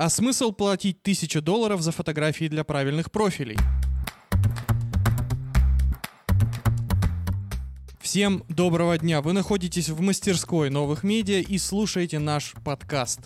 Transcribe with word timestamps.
А 0.00 0.08
смысл 0.08 0.52
платить 0.52 1.02
тысячу 1.02 1.42
долларов 1.42 1.82
за 1.82 1.92
фотографии 1.92 2.48
для 2.48 2.64
правильных 2.64 3.10
профилей? 3.10 3.58
Всем 8.00 8.42
доброго 8.48 8.96
дня! 8.96 9.20
Вы 9.20 9.34
находитесь 9.34 9.90
в 9.90 10.00
мастерской 10.00 10.70
новых 10.70 11.02
медиа 11.02 11.40
и 11.40 11.58
слушаете 11.58 12.18
наш 12.18 12.54
подкаст. 12.64 13.20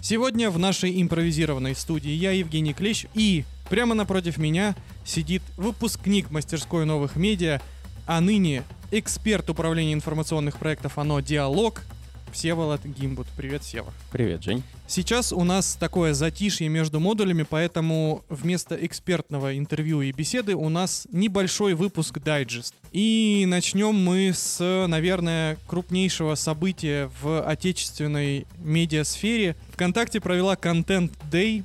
Сегодня 0.00 0.50
в 0.52 0.58
нашей 0.60 1.02
импровизированной 1.02 1.74
студии 1.74 2.12
я, 2.12 2.30
Евгений 2.30 2.74
Клещ, 2.74 3.06
и 3.14 3.42
прямо 3.68 3.96
напротив 3.96 4.38
меня 4.38 4.76
сидит 5.04 5.42
выпускник 5.56 6.30
мастерской 6.30 6.84
новых 6.84 7.16
медиа, 7.16 7.60
а 8.06 8.20
ныне 8.20 8.62
эксперт 8.92 9.50
управления 9.50 9.94
информационных 9.94 10.60
проектов 10.60 10.96
«Оно 10.96 11.18
Диалог» 11.18 11.82
Всеволод 12.32 12.84
Гимбут. 12.84 13.26
Привет, 13.36 13.62
Сева. 13.62 13.92
Привет, 14.10 14.42
Жень. 14.42 14.62
Сейчас 14.86 15.32
у 15.32 15.44
нас 15.44 15.76
такое 15.76 16.14
затишье 16.14 16.68
между 16.68 16.98
модулями, 16.98 17.44
поэтому 17.48 18.24
вместо 18.28 18.74
экспертного 18.74 19.56
интервью 19.56 20.00
и 20.00 20.12
беседы 20.12 20.54
у 20.54 20.68
нас 20.68 21.06
небольшой 21.12 21.74
выпуск 21.74 22.18
дайджест. 22.18 22.74
И 22.90 23.44
начнем 23.46 23.94
мы 23.94 24.32
с, 24.34 24.58
наверное, 24.88 25.58
крупнейшего 25.66 26.34
события 26.34 27.10
в 27.20 27.42
отечественной 27.46 28.46
медиасфере. 28.58 29.56
ВКонтакте 29.72 30.20
провела 30.20 30.56
контент 30.56 31.12
Day, 31.30 31.64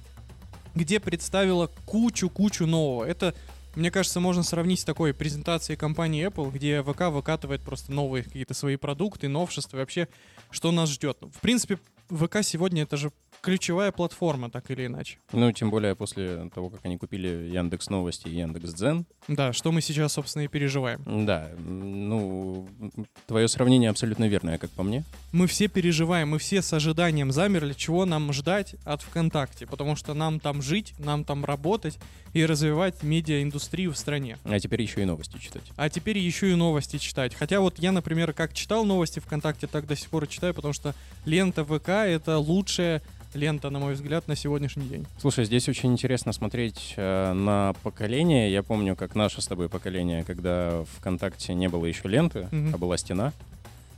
где 0.76 1.00
представила 1.00 1.72
кучу-кучу 1.86 2.66
нового. 2.66 3.04
Это 3.04 3.34
мне 3.78 3.92
кажется, 3.92 4.20
можно 4.20 4.42
сравнить 4.42 4.80
с 4.80 4.84
такой 4.84 5.14
презентацией 5.14 5.78
компании 5.78 6.28
Apple, 6.28 6.52
где 6.52 6.82
ВК 6.82 7.04
выкатывает 7.12 7.62
просто 7.62 7.92
новые 7.92 8.24
какие-то 8.24 8.56
свои 8.56 8.76
продукты, 8.76 9.28
новшества, 9.28 9.78
и 9.78 9.80
вообще, 9.80 10.08
что 10.50 10.72
нас 10.72 10.90
ждет. 10.90 11.18
В 11.22 11.40
принципе, 11.40 11.78
ВК 12.10 12.38
сегодня 12.42 12.84
это 12.84 12.98
же 12.98 13.12
ключевая 13.42 13.92
платформа, 13.92 14.50
так 14.50 14.72
или 14.72 14.88
иначе. 14.88 15.20
Ну, 15.32 15.52
тем 15.52 15.70
более 15.70 15.96
после 15.96 16.50
того, 16.50 16.70
как 16.70 16.86
они 16.86 16.98
купили 16.98 17.28
Яндекс 17.28 17.90
Новости 17.90 18.28
и 18.28 18.36
Яндекс 18.36 18.74
Дзен. 18.74 19.06
Да, 19.28 19.54
что 19.54 19.72
мы 19.72 19.82
сейчас, 19.82 20.14
собственно, 20.14 20.44
и 20.44 20.48
переживаем. 20.48 21.04
Да, 21.26 21.52
ну, 21.58 22.57
твое 23.26 23.48
сравнение 23.48 23.90
абсолютно 23.90 24.28
верное, 24.28 24.58
как 24.58 24.70
по 24.72 24.84
мне. 24.84 25.04
Мы 25.32 25.48
все 25.48 25.68
переживаем, 25.68 26.30
мы 26.30 26.40
все 26.40 26.62
с 26.62 26.72
ожиданием 26.74 27.32
замерли, 27.32 27.74
чего 27.74 28.06
нам 28.06 28.32
ждать 28.34 28.76
от 28.86 29.02
ВКонтакте, 29.02 29.66
потому 29.68 29.96
что 29.96 30.14
нам 30.14 30.40
там 30.40 30.62
жить, 30.62 30.94
нам 31.00 31.24
там 31.24 31.46
работать 31.46 31.98
и 32.34 32.46
развивать 32.46 33.04
медиаиндустрию 33.04 33.94
в 33.94 33.98
стране. 33.98 34.38
А 34.44 34.60
теперь 34.60 34.82
еще 34.82 35.02
и 35.02 35.06
новости 35.06 35.38
читать. 35.38 35.64
А 35.76 35.90
теперь 35.90 36.18
еще 36.18 36.52
и 36.52 36.56
новости 36.56 36.98
читать. 36.98 37.34
Хотя 37.36 37.60
вот 37.60 37.80
я, 37.80 37.92
например, 37.92 38.34
как 38.34 38.54
читал 38.54 38.86
новости 38.86 39.20
ВКонтакте, 39.20 39.68
так 39.68 39.88
до 39.88 39.96
сих 39.96 40.10
пор 40.10 40.26
и 40.26 40.30
читаю, 40.30 40.54
потому 40.54 40.74
что 40.74 40.94
лента 41.26 41.66
ВК— 41.66 41.90
это 41.90 42.38
лучшая 42.38 43.02
лента, 43.34 43.70
на 43.70 43.80
мой 43.80 43.94
взгляд, 43.94 44.28
на 44.28 44.36
сегодняшний 44.36 44.88
день. 44.88 45.06
Слушай, 45.20 45.46
здесь 45.46 45.68
очень 45.70 45.92
интересно 45.92 46.32
смотреть 46.34 46.94
э, 46.98 47.34
на 47.34 47.74
поколение. 47.84 48.52
Я 48.52 48.64
помню, 48.64 48.96
как 48.96 49.16
наше 49.16 49.42
с 49.42 49.48
тобой 49.48 49.70
поколение, 49.70 50.24
когда 50.24 50.84
ВКонтакте 50.98 51.54
не 51.54 51.68
было 51.68 51.86
еще 51.86 52.08
ленты, 52.08 52.48
mm-hmm. 52.52 52.72
а 52.74 52.78
была 52.78 52.98
стена. 52.98 53.34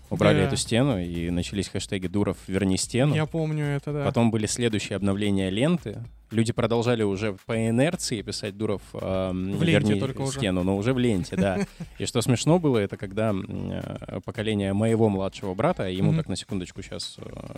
Убрали 0.09 0.39
yeah. 0.39 0.47
эту 0.47 0.55
стену, 0.55 0.99
и 0.99 1.29
начались 1.29 1.69
хэштеги 1.69 2.07
«Дуров, 2.07 2.37
верни 2.47 2.77
стену». 2.77 3.13
Я 3.13 3.27
помню 3.27 3.63
это, 3.63 3.93
да. 3.93 4.05
Потом 4.05 4.31
были 4.31 4.47
следующие 4.47 4.95
обновления 4.95 5.51
ленты. 5.51 5.99
Люди 6.31 6.51
продолжали 6.51 7.03
уже 7.03 7.37
по 7.45 7.69
инерции 7.69 8.23
писать 8.23 8.57
«Дуров, 8.57 8.81
э, 8.93 9.31
в 9.31 9.63
верни 9.63 9.99
только 9.99 10.25
стену», 10.25 10.61
уже. 10.61 10.65
но 10.65 10.77
уже 10.77 10.93
в 10.93 10.99
ленте, 10.99 11.35
да. 11.35 11.59
И 11.99 12.05
что 12.05 12.21
смешно 12.21 12.57
было, 12.57 12.79
это 12.79 12.97
когда 12.97 13.35
э, 13.35 14.19
поколение 14.25 14.73
моего 14.73 15.09
младшего 15.09 15.53
брата, 15.53 15.87
ему 15.87 16.15
так 16.15 16.27
на 16.27 16.35
секундочку 16.35 16.81
сейчас 16.81 17.17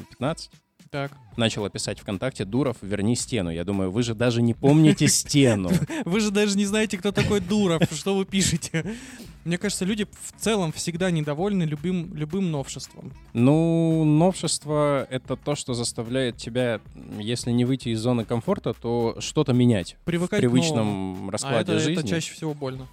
15, 0.10 0.52
так. 0.90 1.12
Начала 1.38 1.70
писать 1.70 2.00
ВКонтакте 2.00 2.46
«Дуров, 2.46 2.78
верни 2.82 3.16
стену». 3.16 3.50
Я 3.50 3.64
думаю, 3.64 3.92
вы 3.92 4.04
же 4.04 4.16
даже 4.16 4.42
не 4.42 4.54
помните 4.54 5.08
стену. 5.08 5.70
Вы 6.06 6.20
же 6.20 6.32
даже 6.32 6.58
не 6.58 6.66
знаете, 6.66 6.98
кто 6.98 7.12
такой 7.12 7.40
Дуров, 7.40 7.82
что 7.92 8.16
вы 8.16 8.26
пишете. 8.26 8.96
Мне 9.44 9.58
кажется, 9.58 9.86
люди 9.86 10.06
в 10.06 10.40
целом 10.40 10.72
всегда 10.72 11.10
недовольны 11.10 11.64
любым, 11.64 12.14
любым 12.16 12.52
новшеством. 12.52 13.12
Ну, 13.34 14.04
новшество— 14.04 15.08
это 15.10 15.36
то, 15.36 15.56
что 15.56 15.74
заставляет 15.74 16.38
тебя, 16.38 16.80
если 17.18 17.52
не 17.52 17.66
выйти 17.66 17.90
из 17.90 18.00
зоны 18.00 18.26
комфорта, 18.26 18.74
то 18.74 19.16
что-то 19.20 19.54
менять 19.54 19.98
Привыкать 20.06 20.40
в 20.40 20.42
привычном 20.42 21.30
а 21.30 21.32
раскладе 21.32 21.72
а 21.72 21.76
это, 21.76 21.80
жизни. 21.80 22.00
это 22.00 22.08
чаще 22.08 22.34
всего 22.34 22.54
больно. 22.54 22.88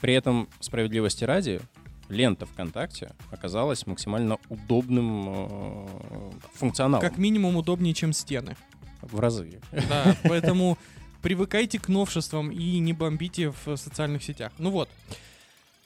При 0.00 0.14
этом, 0.14 0.48
справедливости 0.60 1.24
ради, 1.24 1.60
лента 2.08 2.46
ВКонтакте 2.46 3.12
оказалась 3.30 3.86
максимально 3.86 4.38
удобным 4.48 5.28
э, 5.28 5.86
функционалом. 6.54 7.00
Как 7.00 7.18
минимум 7.18 7.56
удобнее, 7.56 7.94
чем 7.94 8.12
стены. 8.12 8.56
В 9.02 9.20
разы. 9.20 9.60
Да, 9.88 10.16
поэтому 10.24 10.78
привыкайте 11.22 11.78
к 11.78 11.88
новшествам 11.88 12.50
и 12.50 12.78
не 12.78 12.92
бомбите 12.92 13.52
в 13.64 13.76
социальных 13.76 14.22
сетях. 14.22 14.52
Ну 14.58 14.70
вот. 14.70 14.88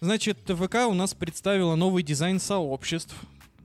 Значит, 0.00 0.38
ВК 0.46 0.86
у 0.88 0.94
нас 0.94 1.14
представила 1.14 1.74
новый 1.74 2.02
дизайн 2.02 2.38
сообществ. 2.38 3.14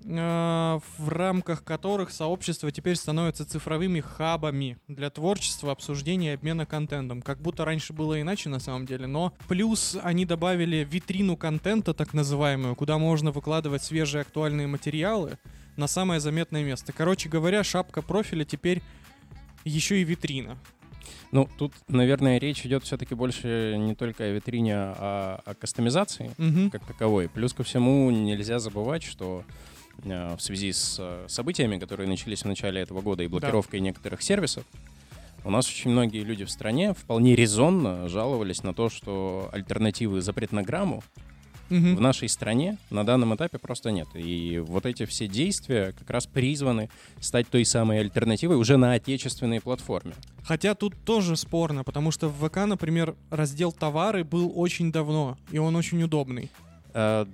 Э, 0.06 0.80
в 0.97 1.09
рамках 1.09 1.64
которых 1.64 2.12
сообщества 2.12 2.72
теперь 2.72 2.96
становятся 2.96 3.46
цифровыми 3.46 4.02
хабами 4.02 4.78
для 4.88 5.09
творчества, 5.09 5.72
обсуждения 5.72 6.31
и 6.31 6.34
обмена 6.36 6.66
контентом. 6.66 7.22
Как 7.22 7.41
будто 7.41 7.66
раньше 7.66 7.94
было 7.94 8.19
иначе 8.19 8.50
на 8.50 8.59
самом 8.59 8.86
деле, 8.86 9.08
но 9.08 9.34
плюс 9.47 9.97
они 10.02 10.25
добавили 10.25 10.88
витрину 10.90 11.38
контента, 11.38 11.94
так 11.94 12.13
называемую, 12.13 12.75
куда 12.75 12.97
можно 12.97 13.31
выкладывать 13.31 13.84
свежие 13.84 14.22
актуальные 14.22 14.68
материалы 14.68 15.38
на 15.78 15.88
самое 15.88 16.19
заметное 16.19 16.63
место. 16.63 16.92
Короче 16.92 17.30
говоря, 17.30 17.63
шапка 17.63 18.02
профиля 18.02 18.44
теперь 18.44 18.81
еще 19.63 20.02
и 20.02 20.03
витрина. 20.03 20.58
Ну, 21.31 21.50
тут, 21.58 21.74
наверное, 21.88 22.38
речь 22.38 22.66
идет 22.66 22.84
все-таки 22.84 23.16
больше 23.16 23.75
не 23.78 23.96
только 23.96 24.25
о 24.25 24.30
витрине, 24.30 24.75
а 24.75 25.42
о 25.46 25.56
кастомизации 25.56 26.31
угу. 26.38 26.69
как 26.72 26.86
таковой. 26.86 27.28
Плюс 27.28 27.53
ко 27.53 27.63
всему 27.63 28.12
нельзя 28.12 28.59
забывать, 28.59 29.03
что 29.03 29.44
в 30.04 30.40
связи 30.40 30.72
с 30.72 30.98
э, 31.00 31.26
событиями, 31.30 31.80
которые 31.80 32.09
начались 32.09 32.44
в 32.44 32.48
начале 32.48 32.81
этого 32.81 33.02
года 33.02 33.24
и 33.24 33.28
блокировкой 33.28 33.80
да. 33.80 33.86
некоторых 33.86 34.22
сервисов, 34.22 34.66
у 35.46 35.50
нас 35.50 35.68
очень 35.68 35.92
многие 35.92 36.24
люди 36.24 36.46
в 36.46 36.52
стране 36.52 36.94
вполне 36.94 37.36
резонно 37.36 38.08
жаловались 38.08 38.64
на 38.64 38.74
то, 38.74 38.90
что 38.90 39.50
альтернативы 39.52 40.22
запретнограмму 40.22 41.04
угу. 41.70 41.96
в 41.96 42.02
нашей 42.02 42.30
стране 42.30 42.78
на 42.90 43.06
данном 43.06 43.36
этапе 43.36 43.58
просто 43.58 43.92
нет. 43.92 44.08
И 44.14 44.59
вот 44.66 44.86
эти 44.86 45.06
все 45.06 45.28
действия 45.28 45.94
как 45.98 46.10
раз 46.10 46.25
призваны 46.28 46.90
стать 47.20 47.48
той 47.50 47.66
самой 47.66 48.00
альтернативой 48.00 48.56
уже 48.56 48.78
на 48.78 48.94
отечественной 48.94 49.60
платформе. 49.62 50.14
Хотя 50.44 50.75
тут 50.75 50.94
тоже 51.04 51.36
спорно, 51.36 51.84
потому 51.84 52.12
что 52.12 52.30
в 52.30 52.48
ВК, 52.48 52.58
например, 52.66 53.16
раздел 53.30 53.72
товары 53.72 54.24
был 54.24 54.52
очень 54.56 54.92
давно, 54.92 55.38
и 55.52 55.58
он 55.58 55.75
очень 55.75 56.02
удобный. 56.04 56.50
Э, 56.94 57.25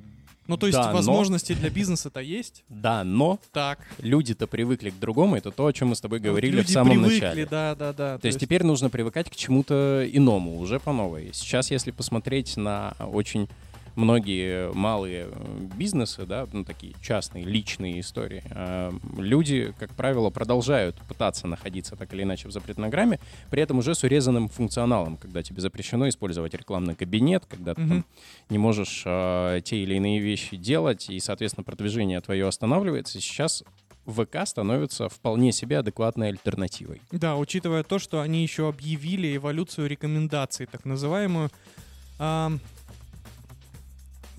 ну, 0.50 0.58
то 0.58 0.66
есть 0.66 0.80
да, 0.80 0.92
возможности 0.92 1.54
но... 1.54 1.60
для 1.60 1.70
бизнеса-то 1.70 2.20
есть? 2.20 2.64
Да, 2.70 3.04
но 3.04 3.40
так. 3.54 3.80
люди-то 4.00 4.48
привыкли 4.48 4.90
к 4.90 5.00
другому. 5.00 5.36
Это 5.36 5.52
то, 5.52 5.68
о 5.68 5.74
чем 5.74 5.90
мы 5.90 5.96
с 5.96 6.02
тобой 6.02 6.20
говорили 6.20 6.58
люди 6.58 6.68
в 6.68 6.72
самом 6.72 6.94
привыкли, 6.94 7.14
начале. 7.14 7.46
да, 7.46 7.76
да, 7.76 7.94
да. 7.94 8.16
То, 8.16 8.22
то 8.22 8.26
есть, 8.28 8.36
есть 8.36 8.40
теперь 8.40 8.64
нужно 8.64 8.90
привыкать 8.90 9.30
к 9.30 9.36
чему-то 9.36 10.04
иному, 10.12 10.58
уже 10.60 10.80
по 10.80 10.92
новой. 10.92 11.30
Сейчас, 11.34 11.70
если 11.70 11.92
посмотреть 11.92 12.58
на 12.58 12.96
очень 13.00 13.48
многие 13.96 14.72
малые 14.74 15.28
э, 15.32 15.68
бизнесы, 15.76 16.26
да, 16.26 16.48
ну, 16.52 16.64
такие 16.64 16.94
частные, 17.02 17.44
личные 17.44 18.00
истории, 18.00 18.44
э, 18.50 18.92
люди, 19.18 19.74
как 19.78 19.94
правило, 19.96 20.30
продолжают 20.30 20.96
пытаться 21.08 21.48
находиться 21.48 21.96
так 21.96 22.14
или 22.14 22.24
иначе 22.24 22.48
в 22.48 22.52
запретнограмме, 22.52 23.20
при 23.50 23.62
этом 23.62 23.80
уже 23.80 23.96
с 23.96 24.04
урезанным 24.04 24.50
функционалом, 24.50 25.18
когда 25.18 25.44
тебе 25.44 25.62
запрещено 25.62 26.08
использовать 26.10 26.54
рекламный 26.54 26.96
кабинет, 26.96 27.46
когда 27.46 27.74
ты 27.74 27.82
mm-hmm. 27.82 27.90
там 27.90 28.06
не 28.50 28.58
можешь 28.58 29.04
э, 29.06 29.62
те 29.64 29.78
или 29.78 29.96
иные 29.96 30.20
вещи 30.20 30.58
делать, 30.58 31.10
и, 31.10 31.20
соответственно, 31.20 31.64
продвижение 31.64 32.22
твое 32.22 32.48
останавливается. 32.48 33.20
Сейчас 33.20 33.64
ВК 34.06 34.46
становится 34.46 35.10
вполне 35.10 35.52
себе 35.52 35.80
адекватной 35.80 36.30
альтернативой. 36.30 37.02
Да, 37.12 37.38
учитывая 37.38 37.84
то, 37.84 38.00
что 38.00 38.22
они 38.22 38.42
еще 38.42 38.68
объявили 38.68 39.36
эволюцию 39.36 39.88
рекомендаций, 39.88 40.66
так 40.66 40.86
называемую. 40.86 41.50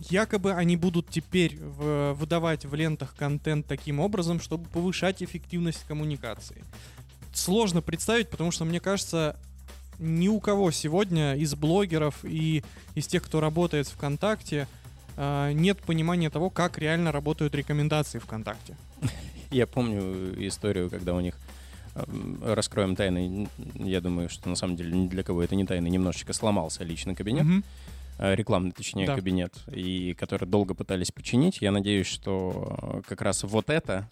Якобы 0.09 0.53
они 0.53 0.77
будут 0.77 1.09
теперь 1.09 1.59
в, 1.59 2.15
выдавать 2.15 2.65
в 2.65 2.75
лентах 2.75 3.15
контент 3.15 3.67
таким 3.67 4.01
образом, 4.01 4.41
чтобы 4.41 4.67
повышать 4.69 5.23
эффективность 5.23 5.85
коммуникации. 5.87 6.65
Сложно 7.35 7.83
представить, 7.83 8.29
потому 8.29 8.51
что, 8.51 8.65
мне 8.65 8.81
кажется, 8.81 9.37
ни 9.99 10.29
у 10.29 10.41
кого 10.41 10.71
сегодня 10.71 11.37
из 11.37 11.55
блогеров 11.55 12.25
и 12.25 12.65
из 12.95 13.07
тех, 13.07 13.23
кто 13.23 13.41
работает 13.41 13.89
ВКонтакте, 13.89 14.67
а, 15.17 15.53
нет 15.53 15.79
понимания 15.83 16.31
того, 16.31 16.49
как 16.49 16.79
реально 16.79 17.13
работают 17.13 17.55
рекомендации 17.55 18.19
ВКонтакте. 18.19 18.77
Я 19.51 19.67
помню 19.67 20.35
историю, 20.47 20.89
когда 20.89 21.15
у 21.15 21.21
них 21.21 21.37
раскроем 22.43 22.97
тайны. 22.97 23.49
Я 23.75 24.01
думаю, 24.01 24.29
что 24.29 24.49
на 24.49 24.57
самом 24.57 24.77
деле 24.77 24.97
ни 24.97 25.09
для 25.09 25.23
кого 25.23 25.43
это 25.43 25.57
не 25.57 25.67
тайна. 25.67 25.89
Немножечко 25.89 26.33
сломался 26.33 26.85
личный 26.85 27.15
кабинет. 27.15 27.45
Mm-hmm. 27.45 27.65
Э, 28.23 28.35
рекламный, 28.35 28.73
точнее, 28.73 29.07
да. 29.07 29.17
кабинет, 29.17 29.55
и 29.73 30.13
который 30.13 30.47
долго 30.47 30.75
пытались 30.75 31.11
починить. 31.11 31.63
Я 31.63 31.73
надеюсь, 31.73 32.07
что 32.07 32.77
э, 32.83 33.03
как 33.09 33.23
раз 33.23 33.45
вот 33.45 33.71
это 33.71 34.11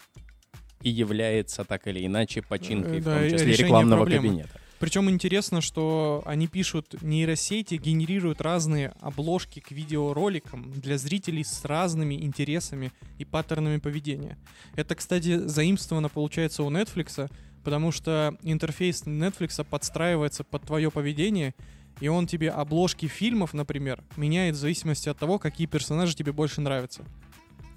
и 0.81 0.89
является 0.89 1.63
так 1.63 1.85
или 1.85 2.03
иначе 2.03 2.41
починкой, 2.41 2.97
Э, 2.97 3.01
в 3.01 3.03
да, 3.03 3.17
том 3.17 3.25
и 3.25 3.29
числе 3.29 3.53
рекламного 3.53 3.99
проблемы. 4.01 4.27
кабинета. 4.29 4.61
Причем 4.79 5.11
интересно, 5.11 5.61
что 5.61 6.23
они 6.25 6.47
пишут, 6.47 7.03
нейросети 7.03 7.75
генерируют 7.75 8.41
разные 8.41 8.93
обложки 8.99 9.59
к 9.59 9.69
видеороликам 9.69 10.71
для 10.71 10.97
зрителей 10.97 11.43
с 11.43 11.63
разными 11.65 12.15
интересами 12.15 12.91
и 13.19 13.25
паттернами 13.25 13.77
поведения. 13.77 14.39
Это, 14.75 14.95
кстати, 14.95 15.37
заимствовано, 15.37 16.09
получается, 16.09 16.63
у 16.63 16.71
Netflix, 16.71 17.29
потому 17.63 17.91
что 17.91 18.35
интерфейс 18.41 19.03
Netflix 19.03 19.63
подстраивается 19.63 20.43
под 20.43 20.63
твое 20.63 20.89
поведение, 20.89 21.53
и 21.99 22.07
он 22.07 22.27
тебе 22.27 22.49
обложки 22.49 23.07
фильмов, 23.07 23.53
например, 23.53 24.03
меняет 24.17 24.55
в 24.55 24.59
зависимости 24.59 25.09
от 25.09 25.17
того, 25.17 25.39
какие 25.39 25.67
персонажи 25.67 26.15
тебе 26.15 26.31
больше 26.31 26.61
нравятся. 26.61 27.03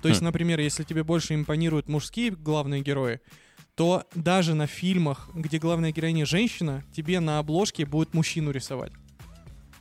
То 0.00 0.08
есть, 0.08 0.20
Хм. 0.20 0.24
например, 0.24 0.60
если 0.60 0.82
тебе 0.82 1.04
больше 1.04 1.34
импонируют 1.34 1.88
мужские 1.88 2.30
главные 2.30 2.82
герои, 2.82 3.20
то 3.74 4.04
даже 4.14 4.54
на 4.54 4.66
фильмах, 4.66 5.30
где 5.34 5.58
главная 5.58 5.92
героиня 5.92 6.26
женщина, 6.26 6.82
тебе 6.92 7.20
на 7.20 7.38
обложке 7.38 7.86
будет 7.86 8.12
мужчину 8.12 8.50
рисовать. 8.50 8.92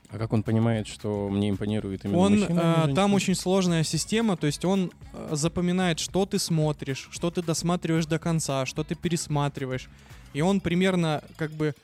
А 0.10 0.18
как 0.18 0.34
он 0.34 0.44
понимает, 0.44 0.88
что 0.88 1.30
мне 1.30 1.50
импонирует 1.50 2.04
именно 2.04 2.18
Он, 2.18 2.40
мужчина, 2.40 2.88
э, 2.90 2.94
там 2.94 3.14
очень 3.14 3.34
сложная 3.34 3.84
система, 3.84 4.36
то 4.36 4.46
есть 4.46 4.66
он 4.66 4.92
э, 5.14 5.30
запоминает, 5.32 6.00
что 6.00 6.26
ты 6.26 6.38
смотришь, 6.38 7.08
что 7.12 7.32
ты 7.32 7.42
досматриваешь 7.42 8.06
до 8.06 8.20
конца, 8.20 8.66
что 8.66 8.84
ты 8.84 8.96
пересматриваешь. 8.96 9.90
И 10.34 10.42
он 10.42 10.60
примерно 10.60 11.24
как 11.38 11.52
бы 11.52 11.76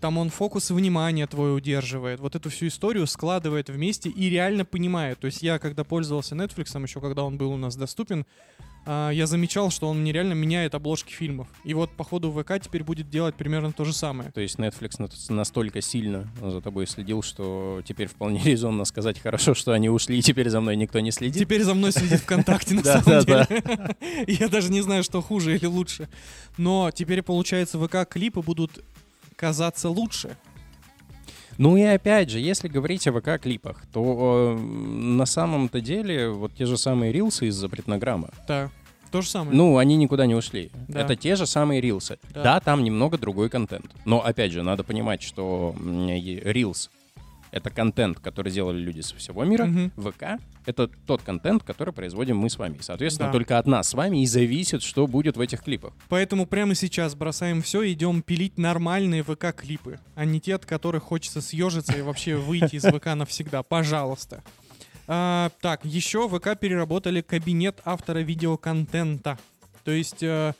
там 0.00 0.18
он 0.18 0.30
фокус 0.30 0.70
внимания 0.70 1.26
твой 1.26 1.56
удерживает, 1.56 2.20
вот 2.20 2.36
эту 2.36 2.50
всю 2.50 2.68
историю 2.68 3.06
складывает 3.06 3.68
вместе 3.68 4.08
и 4.10 4.28
реально 4.28 4.64
понимает. 4.64 5.18
То 5.18 5.26
есть 5.26 5.42
я, 5.42 5.58
когда 5.58 5.84
пользовался 5.84 6.34
Netflix, 6.34 6.80
еще 6.82 7.00
когда 7.00 7.24
он 7.24 7.36
был 7.36 7.52
у 7.52 7.56
нас 7.56 7.76
доступен, 7.76 8.24
а, 8.84 9.10
я 9.10 9.26
замечал, 9.26 9.70
что 9.70 9.88
он 9.88 10.00
мне 10.00 10.12
реально 10.12 10.32
меняет 10.32 10.74
обложки 10.74 11.12
фильмов. 11.12 11.46
И 11.62 11.72
вот, 11.72 11.90
походу, 11.92 12.32
ВК 12.32 12.60
теперь 12.60 12.82
будет 12.82 13.08
делать 13.08 13.36
примерно 13.36 13.72
то 13.72 13.84
же 13.84 13.92
самое. 13.92 14.32
То 14.32 14.40
есть 14.40 14.58
Netflix 14.58 14.94
на- 14.98 15.34
настолько 15.36 15.80
сильно 15.80 16.28
за 16.40 16.60
тобой 16.60 16.86
следил, 16.88 17.22
что 17.22 17.82
теперь 17.84 18.08
вполне 18.08 18.40
резонно 18.44 18.84
сказать 18.84 19.20
хорошо, 19.20 19.54
что 19.54 19.72
они 19.72 19.88
ушли, 19.88 20.18
и 20.18 20.22
теперь 20.22 20.48
за 20.48 20.60
мной 20.60 20.76
никто 20.76 20.98
не 20.98 21.12
следит. 21.12 21.40
Теперь 21.42 21.62
за 21.62 21.74
мной 21.74 21.92
следит 21.92 22.20
ВКонтакте, 22.20 22.74
на 22.74 22.82
самом 23.02 23.24
деле. 23.24 23.46
Я 24.26 24.48
даже 24.48 24.72
не 24.72 24.80
знаю, 24.80 25.04
что 25.04 25.22
хуже 25.22 25.54
или 25.54 25.66
лучше. 25.66 26.08
Но 26.56 26.90
теперь, 26.90 27.22
получается, 27.22 27.78
ВК-клипы 27.78 28.42
будут 28.42 28.84
казаться 29.42 29.90
лучше. 29.90 30.36
Ну 31.58 31.76
и 31.76 31.82
опять 31.82 32.30
же, 32.30 32.38
если 32.38 32.68
говорить 32.68 33.08
о 33.08 33.12
ВК-клипах, 33.12 33.84
то 33.92 34.56
э, 34.56 34.60
на 34.60 35.26
самом-то 35.26 35.80
деле 35.80 36.28
вот 36.30 36.54
те 36.54 36.64
же 36.64 36.78
самые 36.78 37.10
рилсы 37.12 37.48
из 37.48 37.56
запретнограмма, 37.56 38.30
Да, 38.46 38.70
то 39.10 39.20
же 39.20 39.28
самое. 39.28 39.54
ну, 39.56 39.78
они 39.78 39.96
никуда 39.96 40.26
не 40.26 40.36
ушли. 40.36 40.70
Да. 40.86 41.00
Это 41.00 41.16
те 41.16 41.34
же 41.34 41.46
самые 41.46 41.80
рилсы. 41.80 42.18
Да. 42.32 42.42
Да. 42.44 42.60
там 42.60 42.84
немного 42.84 43.18
другой 43.18 43.50
контент. 43.50 43.90
Но 44.04 44.24
опять 44.24 44.52
же, 44.52 44.62
надо 44.62 44.84
понимать, 44.84 45.22
что 45.22 45.74
рилс— 45.76 46.88
это 47.52 47.70
контент, 47.70 48.18
который 48.18 48.50
делали 48.50 48.78
люди 48.78 49.02
со 49.02 49.14
всего 49.14 49.44
мира. 49.44 49.66
Мгм. 49.66 49.92
ВК— 49.96 50.40
это 50.66 50.88
тот 51.06 51.22
контент, 51.22 51.62
который 51.62 51.92
производим 51.92 52.38
мы 52.38 52.50
с 52.50 52.58
вами. 52.58 52.78
И, 52.78 52.82
соответственно, 52.82 53.28
Да. 53.28 53.32
только 53.32 53.58
от 53.58 53.66
нас 53.66 53.90
с 53.90 53.94
вами 53.94 54.22
и 54.22 54.26
зависит, 54.26 54.82
что 54.82 55.06
будет 55.06 55.36
в 55.36 55.40
этих 55.40 55.62
клипах. 55.62 55.92
Поэтому 56.08 56.46
прямо 56.46 56.74
сейчас 56.74 57.14
бросаем 57.14 57.62
все 57.62 57.82
и 57.82 57.92
идем 57.92 58.22
пилить 58.22 58.58
нормальные 58.58 59.22
ВК-клипы, 59.22 60.00
а 60.14 60.24
не 60.24 60.40
те, 60.40 60.54
от 60.56 60.66
которых 60.66 61.04
хочется 61.04 61.40
съежиться 61.40 61.96
и 61.96 62.02
вообще 62.02 62.36
выйти 62.36 62.76
из 62.76 62.84
ВК 62.84 63.14
навсегда. 63.14 63.62
Пожалуйста. 63.62 64.42
А, 65.06 65.50
так, 65.60 65.84
еще 65.84 66.28
ВК 66.28 66.58
переработали 66.58 67.20
кабинет 67.20 67.80
автора 67.84 68.20
видеоконтента. 68.20 69.38
То 69.84 69.90
есть 69.90 70.22
э, 70.22 70.54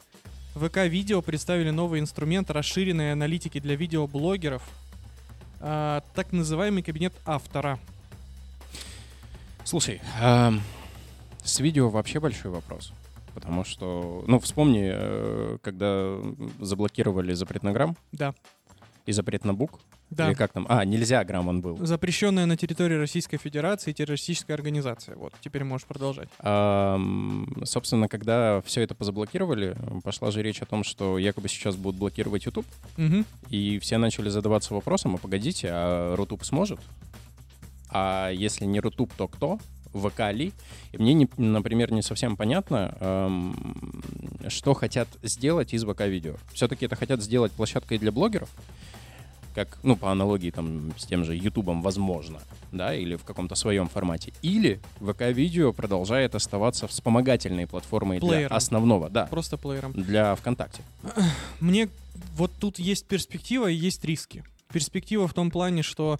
ВК-видео 0.54 1.22
представили 1.22 1.70
новый 1.70 2.00
инструмент 2.00 2.50
расширенной 2.50 3.12
аналитики 3.12 3.60
для 3.60 3.76
видеоблогеров, 3.76 4.62
а, 5.62 6.02
так 6.14 6.32
называемый 6.32 6.82
кабинет 6.82 7.14
автора. 7.24 7.78
Слушай, 9.64 10.00
ам, 10.20 10.60
с 11.44 11.60
видео 11.60 11.88
вообще 11.88 12.18
большой 12.18 12.50
вопрос. 12.50 12.92
Потому 13.32 13.64
что, 13.64 14.24
ну, 14.26 14.38
вспомни, 14.40 14.90
э, 14.92 15.58
когда 15.62 16.18
заблокировали 16.60 17.32
запретнограмм 17.32 17.96
Да, 18.10 18.34
и 19.06 19.12
запрет 19.12 19.44
на 19.44 19.54
бук. 19.54 19.80
Да. 20.16 20.28
Или 20.28 20.34
как 20.34 20.52
там? 20.52 20.66
А, 20.68 20.84
нельзя 20.84 21.24
грамм 21.24 21.48
он 21.48 21.60
был. 21.60 21.78
Запрещенная 21.84 22.46
на 22.46 22.56
территории 22.56 22.94
Российской 22.96 23.36
Федерации 23.38 23.92
террористическая 23.92 24.56
организация. 24.56 25.16
Вот, 25.16 25.32
теперь 25.40 25.64
можешь 25.64 25.86
продолжать. 25.86 26.28
Ам, 26.38 27.46
собственно, 27.64 28.08
когда 28.08 28.60
все 28.64 28.82
это 28.82 28.94
позаблокировали, 28.94 29.76
пошла 30.04 30.30
же 30.30 30.42
речь 30.42 30.62
о 30.62 30.66
том, 30.66 30.84
что 30.84 31.18
якобы 31.18 31.48
сейчас 31.48 31.76
будут 31.76 31.98
блокировать 31.98 32.44
YouTube, 32.46 32.66
Мгм. 32.96 33.24
и 33.48 33.78
все 33.78 33.98
начали 33.98 34.28
задаваться 34.28 34.74
вопросом, 34.74 35.14
а 35.14 35.18
погодите, 35.18 35.68
а 35.70 36.14
Рутуб 36.16 36.44
сможет? 36.44 36.78
А 37.90 38.30
если 38.30 38.64
не 38.64 38.80
Рутуб, 38.80 39.12
то 39.16 39.28
кто? 39.28 39.58
ВК 39.92 40.32
ли? 40.32 40.52
И 40.92 40.96
мне, 40.98 41.12
не- 41.12 41.28
например, 41.36 41.92
не 41.92 42.00
совсем 42.00 42.34
понятно, 42.38 42.96
эм, 43.00 44.02
что 44.48 44.72
хотят 44.72 45.06
сделать 45.22 45.74
из 45.74 45.84
ВК-видео. 45.84 46.36
Все-таки 46.54 46.86
это 46.86 46.96
хотят 46.96 47.20
сделать 47.22 47.52
площадкой 47.52 47.98
для 47.98 48.10
блогеров, 48.10 48.48
как, 49.54 49.78
ну, 49.82 49.96
по 49.96 50.10
аналогии 50.10 50.50
там 50.50 50.92
с 50.96 51.06
тем 51.06 51.24
же 51.24 51.34
Ютубом, 51.34 51.82
возможно, 51.82 52.40
да, 52.72 52.94
или 52.94 53.16
в 53.16 53.24
каком-то 53.24 53.54
своем 53.54 53.88
формате. 53.88 54.32
Или 54.42 54.80
ВК-видео 55.00 55.72
продолжает 55.72 56.34
оставаться 56.34 56.86
вспомогательной 56.88 57.66
платформой 57.66 58.18
для 58.18 58.28
Плеером. 58.28 58.56
основного, 58.56 59.10
да, 59.10 59.26
Просто 59.26 59.56
плеером. 59.58 59.92
для 59.92 60.34
ВКонтакте. 60.36 60.82
Мне 61.60 61.88
вот 62.34 62.52
тут 62.58 62.78
есть 62.78 63.06
перспектива 63.06 63.68
и 63.68 63.74
есть 63.74 64.04
риски. 64.04 64.44
Перспектива 64.72 65.28
в 65.28 65.34
том 65.34 65.50
плане, 65.50 65.82
что 65.82 66.18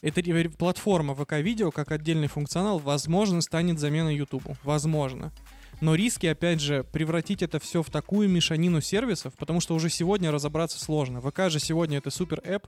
эта 0.00 0.22
платформа 0.50 1.14
ВК-видео 1.14 1.70
как 1.72 1.90
отдельный 1.90 2.28
функционал, 2.28 2.78
возможно, 2.78 3.40
станет 3.40 3.78
заменой 3.80 4.16
Ютубу. 4.16 4.56
Возможно. 4.62 5.32
Но 5.80 5.94
риски, 5.94 6.26
опять 6.26 6.60
же, 6.60 6.82
превратить 6.84 7.42
это 7.42 7.60
все 7.60 7.82
в 7.82 7.90
такую 7.90 8.28
мешанину 8.28 8.80
сервисов, 8.80 9.32
потому 9.38 9.60
что 9.60 9.74
уже 9.74 9.90
сегодня 9.90 10.32
разобраться 10.32 10.80
сложно. 10.80 11.20
ВК 11.20 11.50
же 11.50 11.60
сегодня 11.60 11.98
это 11.98 12.10
супер 12.10 12.40
эп, 12.44 12.66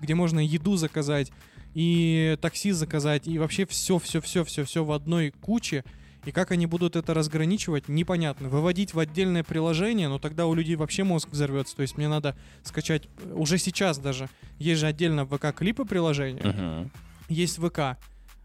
где 0.00 0.14
можно 0.14 0.38
еду 0.38 0.76
заказать, 0.76 1.32
и 1.74 2.38
такси 2.40 2.70
заказать, 2.70 3.26
и 3.26 3.38
вообще 3.38 3.66
все, 3.66 3.98
все, 3.98 4.20
все, 4.20 4.44
все, 4.44 4.64
все 4.64 4.84
в 4.84 4.92
одной 4.92 5.30
куче. 5.30 5.84
И 6.24 6.30
как 6.30 6.52
они 6.52 6.66
будут 6.66 6.94
это 6.94 7.14
разграничивать, 7.14 7.88
непонятно. 7.88 8.48
Выводить 8.48 8.94
в 8.94 8.98
отдельное 9.00 9.42
приложение, 9.42 10.06
но 10.06 10.20
тогда 10.20 10.46
у 10.46 10.54
людей 10.54 10.76
вообще 10.76 11.02
мозг 11.02 11.28
взорвется. 11.32 11.74
То 11.74 11.82
есть 11.82 11.96
мне 11.96 12.06
надо 12.06 12.36
скачать 12.62 13.08
уже 13.34 13.58
сейчас 13.58 13.98
даже. 13.98 14.28
Есть 14.60 14.80
же 14.82 14.86
отдельно 14.86 15.26
ВК 15.26 15.52
клипы 15.52 15.84
приложение, 15.84 16.44
Мгм. 16.44 16.90
есть 17.28 17.56
ВК. 17.58 17.96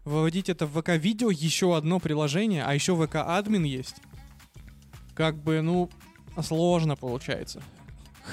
Выводить 0.04 0.48
это 0.48 0.66
в 0.66 0.80
ВК 0.80 0.96
видео 0.96 1.30
еще 1.30 1.76
одно 1.76 2.00
приложение, 2.00 2.64
а 2.64 2.74
еще 2.74 2.96
ВК 2.96 3.16
админ 3.16 3.62
есть. 3.62 3.96
Как 5.18 5.34
бы, 5.34 5.62
ну, 5.62 5.90
сложно 6.40 6.94
получается. 6.94 7.60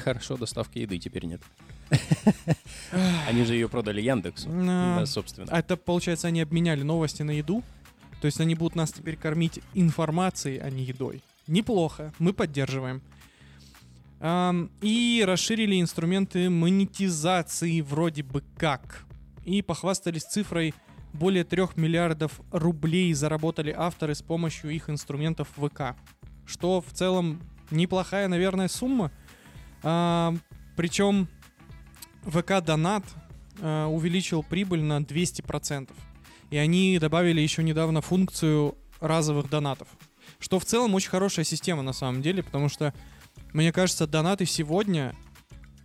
Хорошо, 0.04 0.38
доставки 0.38 0.77
еды 0.77 1.00
теперь 1.00 1.25
нет. 1.25 1.42
Они 3.27 3.44
же 3.44 3.56
ее 3.56 3.68
продали 3.68 4.04
Яндексу. 4.04 4.48
Собственно. 5.08 5.48
А 5.50 5.58
это, 5.58 5.77
получается, 5.77 6.27
они 6.27 6.42
обменяли 6.42 6.84
новости 6.84 7.24
на 7.24 7.32
еду. 7.32 7.63
То 8.22 8.27
есть 8.27 8.39
они 8.39 8.54
будут 8.54 8.75
нас 8.75 8.92
теперь 8.92 9.18
кормить 9.18 9.62
информацией, 9.74 10.60
а 10.60 10.70
не 10.70 10.84
едой. 10.84 11.24
Неплохо, 11.48 12.13
мы 12.20 12.34
поддерживаем. 12.34 13.01
И 14.82 15.24
расширили 15.25 15.82
инструменты 15.82 16.51
монетизации 16.51 17.82
вроде 17.82 18.22
бы 18.22 18.44
как. 18.58 19.06
И 19.44 19.63
похвастались 19.63 20.24
цифрой 20.24 20.75
более 21.13 21.46
3 21.46 21.63
миллиардов 21.77 22.42
рублей 22.51 23.12
заработали 23.13 23.74
авторы 23.75 24.13
с 24.13 24.22
помощью 24.22 24.70
их 24.70 24.88
инструментов 24.88 25.48
ВК. 25.56 25.96
Что 26.46 26.82
в 26.82 26.92
целом 26.94 27.42
неплохая, 27.72 28.28
наверное, 28.28 28.68
сумма. 28.68 29.12
Ам, 29.84 30.40
причем 30.75 31.28
ВК 32.24 32.64
Донат 32.64 33.04
э, 33.60 33.86
увеличил 33.86 34.44
прибыль 34.44 34.82
на 34.82 35.00
200%. 35.00 35.90
И 36.52 36.58
они 36.58 36.98
добавили 37.00 37.42
еще 37.42 37.64
недавно 37.64 38.02
функцию 38.02 38.78
разовых 39.00 39.50
донатов. 39.50 39.88
Что 40.40 40.60
в 40.60 40.66
целом 40.66 40.94
очень 40.94 41.10
хорошая 41.10 41.46
система 41.46 41.82
на 41.82 41.94
самом 41.94 42.22
деле, 42.22 42.44
потому 42.44 42.70
что, 42.70 42.94
мне 43.54 43.72
кажется, 43.72 44.08
донаты 44.08 44.46
сегодня, 44.46 45.16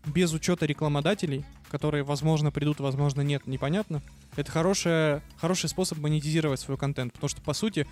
без 0.06 0.32
учета 0.32 0.66
рекламодателей, 0.66 1.44
которые, 1.70 2.04
возможно, 2.04 2.50
придут, 2.50 2.80
возможно, 2.80 3.20
нет, 3.20 3.46
непонятно, 3.46 4.02
это 4.36 4.50
хорошая, 4.50 5.22
хороший 5.36 5.68
способ 5.68 5.98
монетизировать 5.98 6.60
свой 6.60 6.76
контент. 6.76 7.12
Потому 7.12 7.28
что, 7.28 7.42
по 7.42 7.52
сути, 7.52 7.86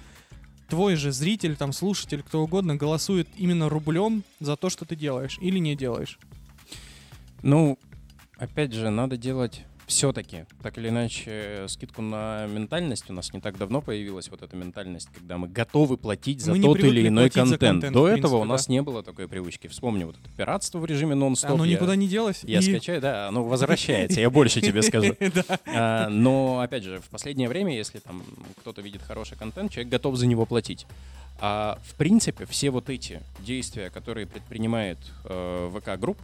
твой 0.69 0.97
же 0.97 1.13
зритель, 1.13 1.57
там, 1.57 1.73
слушатель, 1.73 2.23
кто 2.23 2.43
угодно, 2.43 2.77
голосует 2.77 3.29
именно 3.37 3.69
рублем 3.69 4.23
за 4.39 4.57
то, 4.57 4.71
что 4.71 4.85
ты 4.85 4.95
делаешь 4.95 5.39
или 5.41 5.59
не 5.59 5.75
делаешь. 5.75 6.19
Ну, 7.43 7.79
опять 8.37 8.73
же, 8.73 8.91
надо 8.91 9.17
делать 9.17 9.65
все-таки, 9.89 10.45
так 10.63 10.77
или 10.79 10.91
иначе, 10.91 11.65
скидку 11.67 12.03
на 12.03 12.47
ментальность 12.47 13.09
у 13.09 13.13
нас 13.15 13.33
не 13.33 13.41
так 13.41 13.57
давно 13.59 13.81
появилась 13.81 14.29
вот 14.31 14.43
эта 14.43 14.55
ментальность, 14.55 15.09
когда 15.13 15.39
мы 15.39 15.49
готовы 15.49 15.97
платить 15.97 16.41
за 16.43 16.53
Мы 16.55 16.61
тот 16.63 16.79
или 16.79 17.09
иной 17.09 17.31
контент. 17.31 17.61
контент, 17.61 17.95
До 17.95 18.03
в 18.03 18.05
этого 18.05 18.37
у 18.37 18.41
принципе, 18.43 18.49
нас 18.53 18.67
да. 18.67 18.73
не 18.75 18.83
было 18.83 19.03
такой 19.03 19.27
привычки. 19.29 19.67
Вспомни 19.67 20.05
вот 20.05 20.17
это 20.17 20.29
пиратство 20.37 20.79
в 20.79 20.85
режиме 20.85 21.15
нон-стоп. 21.15 21.53
Оно 21.53 21.65
Я- 21.65 21.75
никуда 21.77 21.97
не 21.97 22.07
делось. 22.07 22.41
Я 22.45 22.59
и- 22.59 22.63
скачаю, 22.63 23.01
да, 23.01 23.29
оно 23.29 23.43
возвращается, 23.49 24.21
я 24.21 24.29
больше 24.31 24.61
тебе 24.61 24.83
скажу. 24.83 25.17
А, 25.67 26.09
Но, 26.09 26.61
опять 26.61 26.85
же, 26.85 27.01
в 27.01 27.09
последнее 27.09 27.49
время, 27.49 27.75
если 27.75 27.99
там 27.99 28.23
кто-то 28.61 28.83
видит 28.83 29.03
хороший 29.03 29.37
контент, 29.39 29.73
человек 29.73 29.91
готов 29.91 30.17
за 30.17 30.27
него 30.27 30.45
платить. 30.47 30.87
А 31.41 31.79
в 31.85 31.95
принципе, 31.95 32.47
все 32.47 32.71
вот 32.71 32.91
эти 32.91 33.23
действия, 33.41 33.91
которые 33.91 34.27
предпринимает 34.27 34.99
э, 35.25 35.71
ВК-групп, 35.75 36.19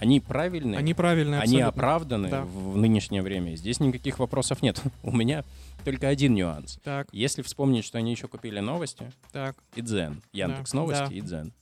они 0.00 0.20
правильные, 0.20 0.78
Они 0.78 0.94
правильные, 0.94 1.40
они 1.40 1.60
абсолютно. 1.60 1.68
оправданы 1.68 2.28
Да. 2.28 2.42
в, 2.44 2.76
нынешнее 2.76 3.22
время. 3.22 3.56
Здесь 3.56 3.80
никаких 3.80 4.18
вопросов 4.18 4.62
нет. 4.62 4.80
У 5.02 5.10
меня 5.12 5.44
только 5.84 6.08
один 6.08 6.34
нюанс. 6.34 6.78
Так, 6.84 7.08
Если 7.12 7.42
вспомнить, 7.42 7.84
что 7.84 7.98
они 7.98 8.10
еще 8.12 8.28
купили 8.28 8.60
новости, 8.60 9.10
так. 9.32 9.56
и 9.74 9.82
Дзен, 9.82 10.22
Яндекс 10.32 10.72
Да, 10.72 10.76
новости 10.78 11.06
да. 11.08 11.14
и 11.14 11.20
Дзен, 11.20 11.52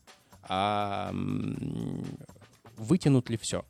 а 0.49 1.13
вытянут 2.77 3.31
ли 3.31 3.37
все? 3.37 3.65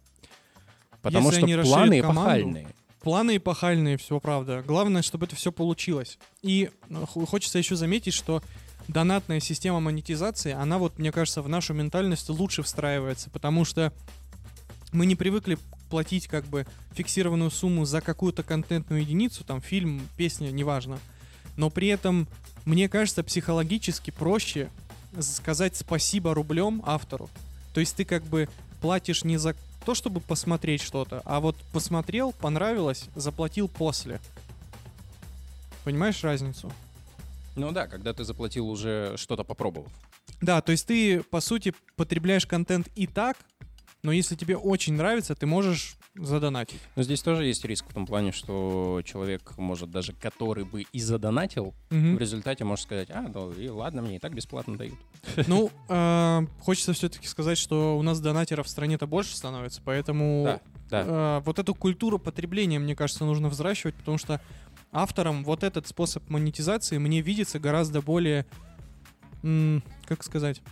Потому 1.02 1.30
Если 1.30 1.46
что 1.46 1.62
планы 1.62 2.00
команду, 2.00 2.20
эпохальные. 2.22 2.68
Планы 3.02 3.36
эпохальные, 3.36 3.96
все 3.98 4.18
правда. 4.18 4.64
Главное, 4.66 5.02
чтобы 5.02 5.26
это 5.26 5.36
все 5.36 5.52
получилось. 5.52 6.18
И 6.42 6.70
ну, 6.88 7.06
хо- 7.06 7.24
хочется 7.24 7.58
еще 7.58 7.76
заметить, 7.76 8.14
что 8.14 8.42
донатная 8.88 9.38
система 9.40 9.78
монетизации, 9.80 10.52
она 10.52 10.78
вот, 10.78 10.98
мне 10.98 11.12
кажется, 11.12 11.42
в 11.42 11.48
нашу 11.48 11.72
ментальность 11.74 12.28
лучше 12.28 12.62
встраивается, 12.64 13.30
потому 13.30 13.64
что 13.64 13.92
мы 14.96 15.04
не 15.06 15.14
привыкли 15.14 15.58
платить 15.90 16.26
как 16.26 16.44
бы 16.46 16.66
фиксированную 16.92 17.50
сумму 17.50 17.84
за 17.84 18.00
какую-то 18.00 18.42
контентную 18.42 19.02
единицу, 19.02 19.44
там 19.44 19.60
фильм, 19.60 20.08
песня, 20.16 20.50
неважно. 20.50 20.98
Но 21.56 21.70
при 21.70 21.88
этом, 21.88 22.26
мне 22.64 22.88
кажется, 22.88 23.22
психологически 23.22 24.10
проще 24.10 24.70
сказать 25.20 25.76
спасибо 25.76 26.34
рублем 26.34 26.82
автору. 26.84 27.28
То 27.74 27.80
есть 27.80 27.94
ты 27.94 28.04
как 28.04 28.24
бы 28.24 28.48
платишь 28.80 29.22
не 29.22 29.36
за 29.36 29.54
то, 29.84 29.94
чтобы 29.94 30.20
посмотреть 30.20 30.80
что-то, 30.80 31.22
а 31.24 31.40
вот 31.40 31.56
посмотрел, 31.72 32.32
понравилось, 32.32 33.04
заплатил 33.14 33.68
после. 33.68 34.20
Понимаешь 35.84 36.24
разницу? 36.24 36.72
Ну 37.54 37.70
да, 37.70 37.86
когда 37.86 38.12
ты 38.12 38.24
заплатил 38.24 38.68
уже 38.68 39.14
что-то 39.16 39.44
попробовав. 39.44 39.92
Да, 40.40 40.60
то 40.60 40.72
есть 40.72 40.86
ты, 40.86 41.22
по 41.22 41.40
сути, 41.40 41.74
потребляешь 41.96 42.46
контент 42.46 42.88
и 42.96 43.06
так, 43.06 43.36
но 44.06 44.12
если 44.12 44.36
тебе 44.36 44.56
очень 44.56 44.94
нравится, 44.94 45.34
ты 45.34 45.46
можешь 45.46 45.96
задонатить. 46.14 46.80
Но 46.94 47.02
здесь 47.02 47.20
тоже 47.22 47.44
есть 47.44 47.64
риск 47.64 47.86
в 47.90 47.92
том 47.92 48.06
плане, 48.06 48.30
что 48.30 49.02
человек 49.04 49.58
может 49.58 49.90
даже, 49.90 50.12
который 50.12 50.64
бы 50.64 50.82
и 50.82 51.00
задонатил, 51.00 51.74
в 51.90 51.94
Мгм. 51.94 52.16
результате 52.16 52.62
может 52.62 52.84
сказать, 52.84 53.10
а, 53.10 53.22
ну 53.22 53.50
и 53.50 53.68
ладно, 53.68 54.02
мне 54.02 54.16
и 54.16 54.18
так 54.20 54.32
бесплатно 54.32 54.76
дают. 54.78 54.94
Ну, 55.48 55.72
э, 55.88 56.46
хочется 56.60 56.92
все-таки 56.92 57.26
сказать, 57.26 57.58
что 57.58 57.98
у 57.98 58.02
нас 58.02 58.20
донатеров 58.20 58.66
в 58.66 58.70
стране-то 58.70 59.08
больше 59.08 59.36
становится, 59.36 59.82
поэтому 59.84 60.44
Да, 60.44 60.60
да. 60.88 61.38
э, 61.38 61.42
вот 61.44 61.58
эту 61.58 61.74
культуру 61.74 62.20
потребления, 62.20 62.78
мне 62.78 62.94
кажется, 62.94 63.24
нужно 63.24 63.48
взращивать, 63.48 63.96
потому 63.96 64.18
что 64.18 64.40
авторам 64.92 65.42
вот 65.42 65.64
этот 65.64 65.88
способ 65.88 66.30
монетизации 66.30 66.98
мне 66.98 67.22
видится 67.22 67.58
гораздо 67.58 68.00
более, 68.02 68.46
как 70.06 70.22
сказать, 70.22 70.62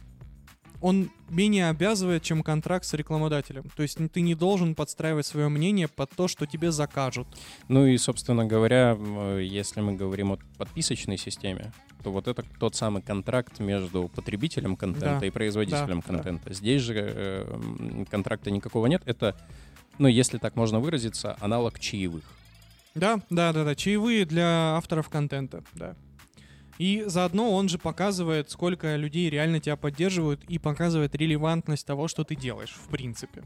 он 0.84 1.08
менее 1.30 1.70
обязывает, 1.70 2.22
чем 2.22 2.42
контракт 2.42 2.84
с 2.84 2.92
рекламодателем. 2.92 3.64
То 3.74 3.82
есть 3.82 3.96
ты 4.12 4.20
не 4.20 4.34
должен 4.34 4.74
подстраивать 4.74 5.24
свое 5.24 5.48
мнение 5.48 5.88
под 5.88 6.10
то, 6.10 6.28
что 6.28 6.44
тебе 6.44 6.70
закажут. 6.72 7.26
Ну 7.68 7.86
и, 7.86 7.96
собственно 7.96 8.44
говоря, 8.44 8.94
если 9.40 9.80
мы 9.80 9.94
говорим 9.94 10.32
о 10.32 10.38
подписочной 10.58 11.16
системе, 11.16 11.72
то 12.02 12.12
вот 12.12 12.28
это 12.28 12.44
тот 12.60 12.74
самый 12.74 13.00
контракт 13.00 13.60
между 13.60 14.08
потребителем 14.14 14.76
контента 14.76 15.20
Да, 15.20 15.26
и 15.26 15.30
производителем 15.30 16.00
да, 16.00 16.06
да. 16.06 16.12
контента. 16.12 16.52
Здесь 16.52 16.82
же 16.82 16.94
э, 16.96 18.04
контракта 18.10 18.50
никакого 18.50 18.86
нет. 18.86 19.00
Это, 19.06 19.34
ну, 19.96 20.06
если 20.06 20.36
так 20.36 20.54
можно 20.54 20.80
выразиться, 20.80 21.34
аналог 21.40 21.80
чаевых. 21.80 22.24
Да, 22.94 23.20
да, 23.30 23.54
да, 23.54 23.64
да. 23.64 23.74
Чаевые 23.74 24.26
для 24.26 24.76
авторов 24.76 25.08
контента, 25.08 25.64
да. 25.72 25.96
И 26.78 27.04
заодно 27.06 27.52
он 27.52 27.68
же 27.68 27.78
показывает, 27.78 28.50
сколько 28.50 28.96
людей 28.96 29.30
реально 29.30 29.60
тебя 29.60 29.76
поддерживают 29.76 30.42
и 30.48 30.58
показывает 30.58 31.14
релевантность 31.14 31.86
того, 31.86 32.08
что 32.08 32.24
ты 32.24 32.34
делаешь, 32.34 32.74
в 32.84 32.88
принципе. 32.88 33.42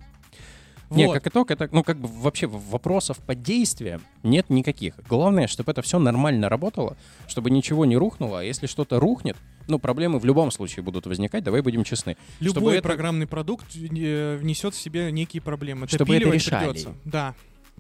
Не, 0.90 1.04
Вот. 1.06 1.12
как 1.14 1.26
итог, 1.26 1.50
это, 1.50 1.68
ну, 1.70 1.82
как 1.84 1.98
бы 2.00 2.08
вообще 2.08 2.46
вопросов 2.46 3.18
по 3.18 3.34
действиям 3.34 4.00
нет 4.22 4.48
никаких. 4.48 4.94
Главное, 5.06 5.46
чтобы 5.46 5.70
это 5.72 5.82
все 5.82 5.98
нормально 5.98 6.48
работало, 6.48 6.96
чтобы 7.26 7.50
ничего 7.50 7.84
не 7.84 7.98
рухнуло, 7.98 8.40
а 8.40 8.42
если 8.42 8.66
что-то 8.66 8.98
рухнет, 8.98 9.36
ну, 9.66 9.78
проблемы 9.78 10.18
в 10.18 10.24
любом 10.24 10.50
случае 10.50 10.82
будут 10.82 11.04
возникать, 11.06 11.44
давай 11.44 11.60
будем 11.60 11.84
честны. 11.84 12.16
чтобы 12.40 12.46
Любой 12.60 12.74
это- 12.78 12.88
программный 12.88 13.26
продукт 13.26 13.66
э, 13.76 14.36
внесет 14.40 14.74
в 14.74 14.80
себе 14.80 15.12
некие 15.12 15.42
проблемы. 15.42 15.86
Чтобы 15.88 16.16
это 16.16 16.30
решали. 16.30 16.64
придется. 16.70 16.94
Да. 17.04 17.34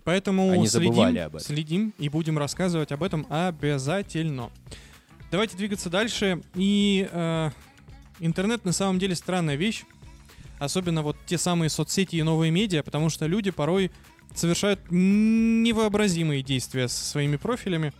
Поэтому 0.04 0.50
Они 0.52 0.68
следим, 0.68 1.00
об 1.02 1.16
этом. 1.36 1.40
следим 1.40 1.94
и 1.98 2.10
будем 2.10 2.36
рассказывать 2.36 2.92
об 2.92 3.02
этом 3.02 3.26
обязательно. 3.30 4.50
Давайте 5.30 5.56
двигаться 5.56 5.90
дальше. 5.90 6.42
И 6.54 7.08
э, 7.10 7.50
интернет 8.20 8.64
на 8.64 8.72
самом 8.72 8.98
деле 8.98 9.14
странная 9.14 9.56
вещь. 9.56 9.84
Особенно 10.58 11.02
вот 11.02 11.16
те 11.26 11.38
самые 11.38 11.68
соцсети 11.68 12.16
и 12.16 12.22
новые 12.22 12.50
медиа, 12.50 12.82
потому 12.82 13.10
что 13.10 13.26
люди 13.26 13.50
порой 13.50 13.90
совершают 14.34 14.80
невообразимые 14.90 16.42
действия 16.42 16.88
со 16.88 17.04
своими 17.04 17.36
профилями. 17.36 17.92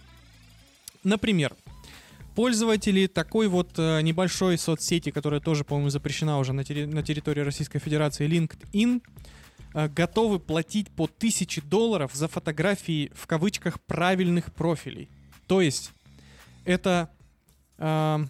Например, 1.04 1.54
пользователи 2.35 3.06
такой 3.06 3.49
вот 3.49 3.78
э, 3.78 4.00
небольшой 4.00 4.58
соцсети, 4.58 5.11
которая 5.11 5.40
тоже, 5.40 5.64
по-моему, 5.64 5.90
запрещена 5.90 6.38
уже 6.38 6.52
на, 6.52 6.62
терри- 6.62 6.87
на 6.87 7.02
территории 7.02 7.40
Российской 7.40 7.78
Федерации, 7.78 8.26
LinkedIn, 8.26 9.02
э, 9.75 9.88
готовы 9.88 10.40
платить 10.40 10.90
по 10.90 11.04
1000 11.04 11.62
долларов 11.62 12.12
за 12.14 12.26
фотографии 12.26 13.12
в 13.14 13.26
кавычках 13.26 13.80
правильных 13.82 14.52
профилей. 14.52 15.08
То 15.47 15.61
есть 15.61 15.92
это... 16.64 17.11
то 17.78 18.28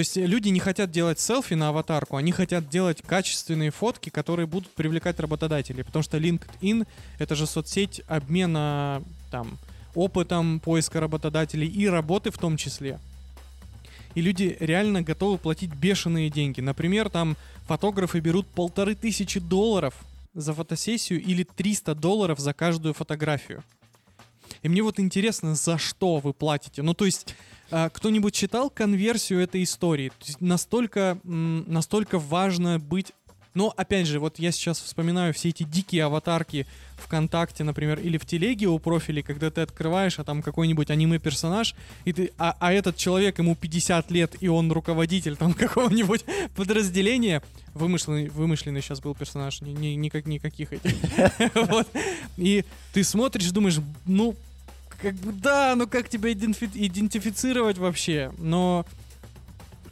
есть 0.00 0.16
люди 0.16 0.48
не 0.48 0.58
хотят 0.58 0.90
делать 0.90 1.20
селфи 1.20 1.54
на 1.54 1.68
аватарку, 1.68 2.16
они 2.16 2.32
хотят 2.32 2.68
делать 2.68 3.00
качественные 3.00 3.70
фотки, 3.70 4.10
которые 4.10 4.46
будут 4.46 4.72
привлекать 4.72 5.20
работодателей. 5.20 5.84
Потому 5.84 6.02
что 6.02 6.18
LinkedIn— 6.18 6.86
это 7.20 7.36
же 7.36 7.46
соцсеть 7.46 8.02
обмена 8.08 9.04
там 9.30 9.56
опытом 9.94 10.58
поиска 10.58 10.98
работодателей 10.98 11.68
и 11.68 11.86
работы 11.86 12.32
в 12.32 12.38
том 12.38 12.56
числе. 12.56 12.98
И 14.14 14.20
люди 14.20 14.56
реально 14.58 15.02
готовы 15.02 15.38
платить 15.38 15.72
бешеные 15.74 16.30
деньги. 16.30 16.60
Например, 16.60 17.08
там 17.08 17.36
фотографы 17.66 18.20
берут 18.20 18.46
полторы 18.48 18.94
тысячи 18.94 19.38
долларов 19.38 19.94
за 20.34 20.52
фотосессию 20.54 21.22
или 21.22 21.44
300 21.44 21.94
долларов 21.94 22.38
за 22.40 22.52
каждую 22.52 22.94
фотографию. 22.94 23.62
И 24.64 24.68
мне 24.68 24.82
вот 24.82 24.98
интересно, 24.98 25.54
за 25.54 25.76
что 25.76 26.18
вы 26.18 26.32
платите. 26.32 26.80
Ну, 26.80 26.94
то 26.94 27.04
есть, 27.04 27.36
а, 27.70 27.90
кто-нибудь 27.90 28.34
читал 28.34 28.70
конверсию 28.70 29.40
этой 29.40 29.62
истории? 29.62 30.08
То 30.08 30.26
есть 30.26 30.40
настолько, 30.40 31.18
настолько 31.22 32.18
важно 32.18 32.78
быть... 32.80 33.12
Но, 33.52 33.72
опять 33.76 34.06
же, 34.06 34.18
вот 34.18 34.38
я 34.38 34.50
сейчас 34.50 34.80
вспоминаю 34.80 35.34
все 35.34 35.50
эти 35.50 35.64
дикие 35.64 36.04
аватарки 36.04 36.66
ВКонтакте, 36.96 37.62
например, 37.62 38.00
или 38.00 38.16
в 38.16 38.24
Телеге 38.24 38.66
у 38.66 38.78
профилей, 38.78 39.22
когда 39.22 39.50
ты 39.50 39.60
открываешь, 39.60 40.18
а 40.18 40.24
там 40.24 40.42
какой-нибудь 40.42 40.90
аниме-персонаж, 40.90 41.74
и 42.06 42.12
ты, 42.14 42.32
а, 42.38 42.56
а 42.58 42.72
этот 42.72 42.96
человек, 42.96 43.38
ему 43.38 43.54
50 43.54 44.10
лет, 44.10 44.34
и 44.40 44.48
он 44.48 44.72
руководитель 44.72 45.36
там 45.36 45.52
какого-нибудь 45.54 46.24
подразделения, 46.56 47.42
вымышленный, 47.74 48.30
вымышленный 48.30 48.80
сейчас 48.80 49.00
был 49.00 49.14
персонаж, 49.14 49.60
ни, 49.60 49.70
ни- 49.70 49.94
никак, 49.94 50.24
никаких 50.24 50.72
этих. 50.72 50.94
И 52.38 52.64
ты 52.92 53.04
смотришь, 53.04 53.50
думаешь, 53.50 53.78
ну, 54.06 54.34
как 55.00 55.14
бы 55.14 55.32
да, 55.32 55.74
ну 55.76 55.86
как 55.86 56.08
тебя 56.08 56.32
идентифи- 56.32 56.70
идентифицировать 56.74 57.78
вообще? 57.78 58.32
Но 58.38 58.86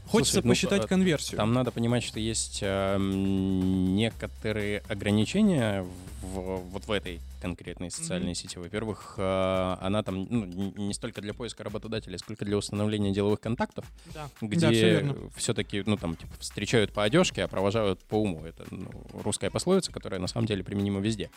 хочется 0.07 0.35
Слушай, 0.35 0.45
ну, 0.45 0.51
посчитать 0.51 0.85
а, 0.85 0.89
конверсию. 0.89 1.37
Там 1.39 1.53
надо 1.53 1.71
понимать, 1.71 2.03
что 2.05 2.21
есть 2.21 2.61
эм, 2.63 3.95
некоторые 3.95 4.81
ограничения 4.89 5.87
в, 6.23 6.63
вот 6.71 6.87
в 6.87 6.91
этой 6.91 7.21
конкретной 7.41 7.91
социальной 7.91 8.35
сети. 8.35 8.59
Во-первых, 8.59 9.15
э, 9.17 9.77
она 9.81 10.03
там 10.03 10.27
ну, 10.31 10.45
не 10.77 10.95
столько 10.95 11.21
для 11.21 11.35
поиска 11.35 11.65
работодателя, 11.65 12.17
сколько 12.19 12.45
для 12.45 12.57
установления 12.57 13.11
деловых 13.11 13.41
контактов, 13.41 13.85
Да, 14.15 14.29
где 14.41 15.01
да, 15.01 15.15
все-таки, 15.37 15.83
ну 15.85 15.97
там, 15.97 16.15
типа, 16.15 16.33
встречают 16.39 16.93
по 16.93 17.03
одежке, 17.03 17.43
а 17.43 17.49
провожают 17.49 18.01
по 18.05 18.15
уму. 18.15 18.45
Это 18.45 18.65
ну, 18.71 18.91
русская 19.25 19.51
пословица, 19.51 19.91
которая 19.93 20.21
на 20.21 20.29
самом 20.29 20.47
деле 20.47 20.63
применима 20.63 21.01
везде. 21.01 21.31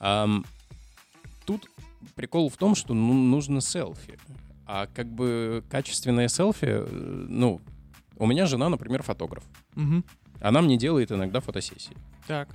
Ам, 0.00 0.44
тут 1.44 1.68
прикол 2.14 2.48
в 2.48 2.56
том, 2.56 2.74
что 2.74 2.94
ну, 2.94 3.12
нужно 3.14 3.60
селфи. 3.60 4.18
А 4.66 4.86
как 4.86 5.06
бы 5.06 5.64
качественное 5.70 6.28
селфи, 6.28 6.66
э, 6.66 6.86
ну, 7.28 7.60
у 8.16 8.26
меня 8.26 8.46
жена, 8.46 8.68
например, 8.68 9.02
фотограф. 9.02 9.44
Мгм. 9.74 10.04
Она 10.40 10.60
мне 10.60 10.76
делает 10.76 11.12
иногда 11.12 11.40
фотосессии. 11.40 11.96
Так. 12.26 12.48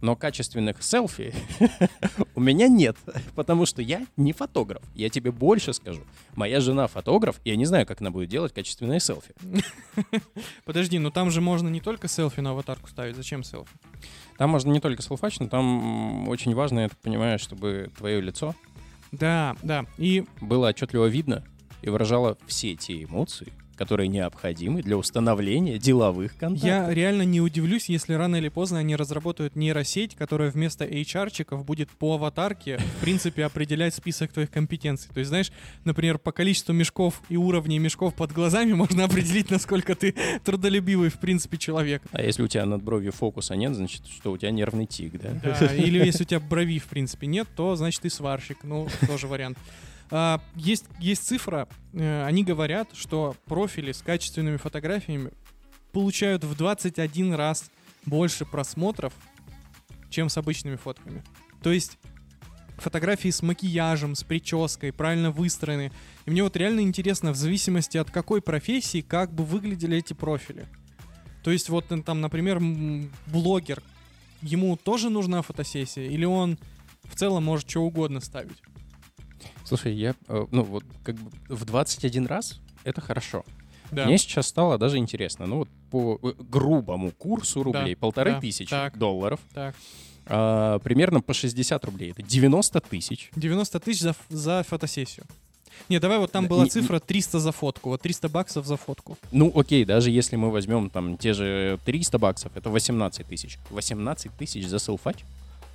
Но 0.00 0.16
качественных 0.16 0.82
селфи 0.82 1.32
у 2.34 2.40
меня 2.40 2.68
нет, 2.68 2.96
потому 3.34 3.64
что 3.64 3.80
я 3.80 4.06
не 4.18 4.34
фотограф. 4.34 4.82
Я 4.94 5.08
тебе 5.08 5.30
больше 5.32 5.72
скажу. 5.72 6.02
Моя 6.34 6.60
жена 6.60 6.88
фотограф, 6.88 7.40
и 7.44 7.50
я 7.50 7.56
не 7.56 7.64
знаю, 7.64 7.86
как 7.86 8.02
она 8.02 8.10
будет 8.10 8.28
делать 8.28 8.52
качественные 8.52 9.00
селфи. 9.00 9.34
Подожди, 10.66 10.98
ну 10.98 11.10
там 11.10 11.30
же 11.30 11.40
можно 11.40 11.68
не 11.68 11.80
только 11.80 12.08
селфи 12.08 12.40
на 12.40 12.50
аватарку 12.50 12.88
ставить. 12.88 13.16
Зачем 13.16 13.42
селфи? 13.42 13.72
Там 14.36 14.50
можно 14.50 14.72
не 14.72 14.80
только 14.80 15.00
селфач, 15.00 15.38
но 15.38 15.48
там 15.48 16.28
очень 16.28 16.54
важно, 16.54 16.80
я 16.80 16.88
так 16.90 16.98
понимаю, 16.98 17.38
чтобы 17.38 17.90
твое 17.96 18.20
лицо 18.20 18.54
Да, 19.18 19.56
да. 19.62 19.86
И 19.98 20.24
было 20.40 20.68
отчетливо 20.68 21.06
видно 21.06 21.44
и 21.82 21.90
выражало 21.90 22.38
все 22.46 22.74
те 22.74 23.02
эмоции, 23.02 23.52
которые 23.74 24.08
необходимы 24.08 24.82
для 24.82 24.96
установления 24.96 25.78
деловых 25.78 26.36
контактов. 26.36 26.68
я 26.68 26.92
реально 26.92 27.22
не 27.22 27.40
удивлюсь, 27.40 27.88
если 27.88 28.14
рано 28.14 28.36
или 28.36 28.48
поздно 28.48 28.78
они 28.78 28.96
разработают 28.96 29.56
нейросеть, 29.56 30.14
которая 30.14 30.50
вместо 30.50 30.84
HR-чиков 30.84 31.64
будет 31.64 31.90
по 31.90 32.14
аватарке, 32.14 32.78
в 32.78 33.00
принципе, 33.00 33.44
определять 33.44 33.94
список 33.94 34.32
твоих 34.32 34.50
компетенций. 34.50 35.10
То 35.12 35.20
есть, 35.20 35.28
знаешь, 35.28 35.52
например, 35.84 36.18
по 36.18 36.32
количеству 36.32 36.72
мешков 36.72 37.22
и 37.28 37.36
уровней 37.36 37.78
мешков 37.78 38.14
под 38.14 38.32
глазами 38.32 38.72
можно 38.74 39.04
определить, 39.04 39.50
насколько 39.50 39.94
ты 39.94 40.14
трудолюбивый, 40.44 41.10
в 41.10 41.18
принципе, 41.18 41.58
человек. 41.58 42.02
А 42.12 42.22
если 42.22 42.42
у 42.42 42.48
тебя 42.48 42.66
над 42.66 42.82
бровью 42.82 43.12
фокуса 43.12 43.54
нет, 43.56 43.74
значит, 43.74 44.06
что 44.06 44.32
у 44.32 44.38
тебя 44.38 44.50
нервный 44.50 44.86
тик, 44.86 45.20
да? 45.20 45.30
Да, 45.42 45.74
или 45.74 46.04
если 46.04 46.24
у 46.24 46.26
тебя 46.28 46.40
брови, 46.40 46.78
в 46.78 46.86
принципе, 46.86 47.26
нет, 47.26 47.48
то, 47.56 47.76
значит, 47.76 48.02
ты 48.02 48.10
сварщик. 48.10 48.58
Ну, 48.62 48.88
тоже 49.06 49.26
вариант. 49.26 49.58
А, 50.16 50.40
есть, 50.54 50.84
есть 51.00 51.26
цифра, 51.26 51.66
э, 51.92 52.24
они 52.24 52.44
говорят, 52.44 52.88
что 52.92 53.34
профили 53.46 53.90
с 53.90 54.00
качественными 54.00 54.58
фотографиями 54.58 55.32
получают 55.90 56.44
в 56.44 56.56
21 56.56 57.34
раз 57.34 57.68
больше 58.06 58.44
просмотров, 58.44 59.12
чем 60.10 60.28
с 60.28 60.38
обычными 60.38 60.76
фотками. 60.76 61.24
То 61.64 61.72
есть 61.72 61.98
фотографии 62.76 63.30
с 63.30 63.42
макияжем, 63.42 64.14
с 64.14 64.22
прической, 64.22 64.92
правильно 64.92 65.32
выстроены. 65.32 65.90
И 66.26 66.30
мне 66.30 66.44
вот 66.44 66.56
реально 66.56 66.82
интересно, 66.82 67.32
в 67.32 67.36
зависимости 67.36 67.98
от 67.98 68.12
какой 68.12 68.40
профессии, 68.40 69.00
как 69.00 69.32
бы 69.32 69.44
выглядели 69.44 69.98
эти 69.98 70.12
профили. 70.12 70.68
То 71.42 71.50
есть 71.50 71.68
вот 71.68 71.90
э, 71.90 72.00
там, 72.02 72.20
например, 72.20 72.60
блогер, 73.26 73.82
ему 74.42 74.76
тоже 74.76 75.10
нужна 75.10 75.42
фотосессия, 75.42 76.06
или 76.06 76.24
он 76.24 76.56
в 77.02 77.16
целом 77.16 77.42
может 77.42 77.68
что 77.68 77.80
угодно 77.80 78.20
ставить? 78.20 78.62
Слушай, 79.64 79.94
я, 79.94 80.14
э, 80.28 80.46
ну 80.50 80.62
вот, 80.62 80.84
как 81.02 81.16
бы 81.16 81.30
в 81.48 81.64
21 81.64 82.26
раз 82.26 82.60
это 82.84 83.00
хорошо. 83.00 83.44
Да. 83.90 84.06
Мне 84.06 84.18
сейчас 84.18 84.46
стало 84.48 84.78
даже 84.78 84.98
интересно. 84.98 85.46
Ну 85.46 85.58
вот 85.58 85.68
по 85.90 86.18
э, 86.22 86.32
грубому 86.50 87.10
курсу 87.12 87.62
рублей, 87.62 87.96
полторы 87.96 88.32
да, 88.32 88.40
тысячи 88.40 88.70
так. 88.70 88.98
долларов, 88.98 89.40
Так. 89.52 89.74
а, 90.26 90.78
примерно 90.80 91.20
по 91.20 91.32
60 91.34 91.84
рублей. 91.84 92.10
Это 92.10 92.22
90 92.22 92.80
тысяч. 92.80 93.30
90 93.36 93.80
тысяч 93.80 94.00
за, 94.00 94.14
за 94.28 94.64
фотосессию. 94.68 95.26
Не, 95.88 95.98
давай 95.98 96.18
вот 96.18 96.30
там 96.32 96.44
Да, 96.44 96.50
была 96.50 96.64
не- 96.64 96.70
цифра 96.70 97.00
300 97.00 97.40
за 97.40 97.52
фотку. 97.52 97.90
Вот 97.90 98.00
300 98.02 98.28
баксов 98.28 98.66
за 98.66 98.76
фотку. 98.76 99.18
Ну 99.32 99.52
окей, 99.54 99.84
даже 99.84 100.10
если 100.10 100.36
мы 100.36 100.50
возьмем 100.50 100.88
там 100.90 101.16
те 101.18 101.32
же 101.34 101.78
300 101.84 102.18
баксов, 102.18 102.52
это 102.56 102.70
18 102.70 103.26
тысяч. 103.26 103.58
18 103.70 104.32
тысяч 104.36 104.66
за 104.66 104.78
селфач? 104.78 105.24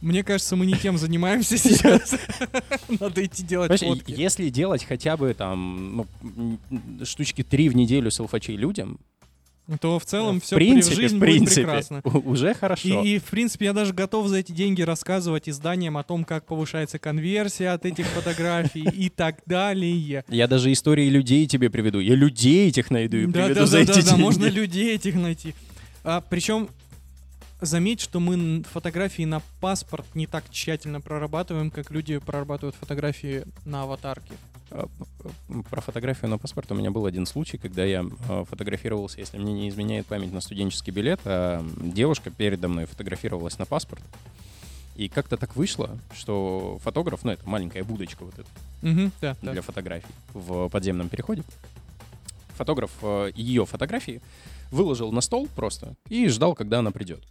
Мне 0.01 0.23
кажется, 0.23 0.55
мы 0.55 0.65
не 0.65 0.73
тем 0.75 0.97
занимаемся 0.99 1.57
сейчас. 1.57 2.15
Надо 2.99 3.25
идти 3.25 3.43
делать 3.43 3.79
фотки. 3.79 4.11
если 4.11 4.49
делать 4.49 4.85
хотя 4.85 5.17
бы 5.17 5.33
там 5.33 6.07
ну, 6.29 7.05
штучки 7.05 7.43
3 7.43 7.69
в 7.69 7.75
неделю 7.75 8.09
селфачей 8.11 8.55
людям, 8.55 8.99
То 9.81 9.99
в 9.99 10.05
целом 10.05 10.39
в 10.39 10.43
все 10.43 10.55
принципе, 10.55 10.95
жизнь 10.95 11.17
в 11.17 11.19
будет 11.19 11.29
принципе, 11.29 11.61
прекрасно. 11.61 12.01
уже 12.03 12.53
хорошо. 12.55 13.03
И, 13.03 13.15
и, 13.15 13.19
в 13.19 13.25
принципе, 13.25 13.65
я 13.65 13.73
даже 13.73 13.93
готов 13.93 14.27
за 14.27 14.37
эти 14.37 14.51
деньги 14.51 14.81
рассказывать 14.81 15.47
изданиям 15.47 15.95
о 15.97 16.03
том, 16.03 16.23
как 16.23 16.45
повышается 16.45 16.97
конверсия 16.97 17.69
от 17.69 17.85
этих 17.85 18.05
фотографий 18.15 18.81
и 18.83 19.09
так 19.09 19.41
далее. 19.45 20.23
Я 20.27 20.47
даже 20.47 20.71
истории 20.71 21.07
людей 21.09 21.45
тебе 21.45 21.69
приведу. 21.69 21.99
Я 21.99 22.15
людей 22.15 22.69
этих 22.69 22.89
найду 22.89 23.17
и 23.17 23.27
приведу 23.27 23.65
за 23.65 23.79
эти 23.79 23.87
да, 23.89 23.93
да, 23.95 24.01
деньги. 24.01 24.21
можно 24.21 24.45
людей 24.45 24.95
этих 24.95 25.15
найти. 25.15 25.53
А, 26.03 26.21
причем, 26.21 26.69
заметь, 27.61 28.01
что 28.01 28.19
мы 28.19 28.63
фотографии 28.63 29.23
на 29.23 29.41
паспорт 29.59 30.05
не 30.15 30.27
так 30.27 30.49
тщательно 30.49 31.01
прорабатываем, 31.01 31.71
как 31.71 31.91
люди 31.91 32.17
прорабатывают 32.17 32.75
фотографии 32.75 33.43
на 33.65 33.83
аватарке. 33.83 34.33
А, 34.71 34.87
Про 35.69 35.81
фотографию 35.81 36.29
на 36.29 36.37
паспорт 36.37 36.71
у 36.71 36.75
меня 36.75 36.91
был 36.91 37.05
один 37.05 37.25
случай, 37.25 37.57
когда 37.57 37.83
я 37.83 38.05
э, 38.29 38.45
фотографировался, 38.49 39.19
если 39.19 39.37
мне 39.37 39.53
не 39.53 39.69
изменяет 39.69 40.05
память, 40.05 40.31
на 40.31 40.41
студенческий 40.41 40.93
билет, 40.93 41.19
а 41.25 41.65
девушка 41.81 42.29
передо 42.29 42.67
мной 42.67 42.85
фотографировалась 42.85 43.57
на 43.57 43.65
паспорт. 43.65 44.03
И 44.95 45.07
как-то 45.07 45.37
так 45.37 45.55
вышло, 45.55 45.97
что 46.13 46.77
фотограф, 46.83 47.23
ну 47.23 47.31
это 47.31 47.47
маленькая 47.47 47.83
будочка 47.83 48.25
вот 48.25 48.33
эта 48.37 48.47
Мгм, 48.81 49.11
да, 49.21 49.35
да. 49.41 49.53
для 49.53 49.61
фотографий 49.61 50.13
в 50.33 50.67
подземном 50.69 51.09
переходе, 51.09 51.43
фотограф 52.55 52.91
э, 53.01 53.31
ее 53.35 53.65
фотографии 53.65 54.21
выложил 54.71 55.11
на 55.11 55.21
стол 55.21 55.47
просто 55.55 55.95
и 56.09 56.27
ждал, 56.27 56.53
когда 56.53 56.79
она 56.79 56.91
придет. 56.91 57.23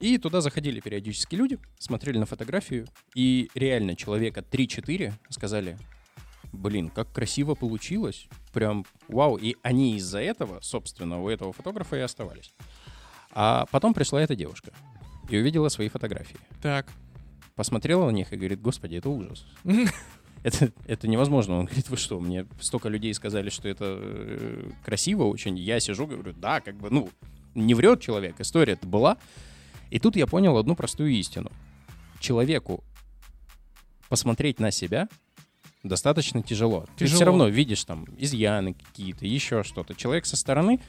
И 0.00 0.16
туда 0.16 0.40
заходили 0.40 0.80
периодически 0.80 1.34
люди, 1.34 1.58
смотрели 1.78 2.18
на 2.18 2.26
фотографию, 2.26 2.86
и 3.14 3.50
реально 3.54 3.94
человека 3.94 4.40
3-4 4.40 5.12
сказали, 5.28 5.78
блин, 6.52 6.88
как 6.88 7.12
красиво 7.12 7.54
получилось, 7.54 8.26
прям 8.52 8.86
вау. 9.08 9.36
И 9.36 9.56
они 9.62 9.96
из-за 9.96 10.20
этого, 10.20 10.60
собственно, 10.62 11.22
у 11.22 11.28
этого 11.28 11.52
фотографа 11.52 11.96
и 11.96 12.00
оставались. 12.00 12.52
А 13.32 13.66
потом 13.70 13.92
пришла 13.94 14.22
эта 14.22 14.34
девушка 14.34 14.72
и 15.28 15.36
увидела 15.36 15.68
свои 15.68 15.88
фотографии. 15.88 16.38
Так. 16.62 16.90
Посмотрела 17.54 18.06
на 18.06 18.10
них 18.10 18.32
и 18.32 18.36
говорит, 18.36 18.60
господи, 18.60 18.96
это 18.96 19.10
ужас. 19.10 19.46
Это, 20.42 20.72
это 20.86 21.06
невозможно. 21.06 21.58
Он 21.58 21.66
говорит, 21.66 21.90
вы 21.90 21.98
что, 21.98 22.18
мне 22.18 22.46
столько 22.60 22.88
людей 22.88 23.12
сказали, 23.12 23.50
что 23.50 23.68
это 23.68 23.98
э, 24.00 24.70
красиво 24.82 25.24
очень. 25.24 25.58
Я 25.58 25.80
сижу, 25.80 26.06
говорю, 26.06 26.32
да, 26.32 26.62
как 26.62 26.76
бы, 26.76 26.88
ну, 26.88 27.10
не 27.54 27.74
врет 27.74 28.00
человек, 28.00 28.40
история-то 28.40 28.86
была. 28.86 29.18
И 29.90 29.98
тут 29.98 30.16
я 30.16 30.26
понял 30.26 30.56
одну 30.56 30.74
простую 30.74 31.10
истину. 31.12 31.50
Человеку 32.20 32.84
посмотреть 34.08 34.60
на 34.60 34.70
себя 34.70 35.08
достаточно 35.82 36.42
тяжело. 36.42 36.86
Ты 36.96 37.04
Тяжело. 37.06 37.16
все 37.16 37.24
равно 37.24 37.48
видишь 37.48 37.84
там 37.84 38.06
изъяны 38.18 38.74
какие-то, 38.74 39.26
еще 39.26 39.62
что-то. 39.62 39.94
Человек 39.94 40.26
со 40.26 40.36
стороны 40.36 40.80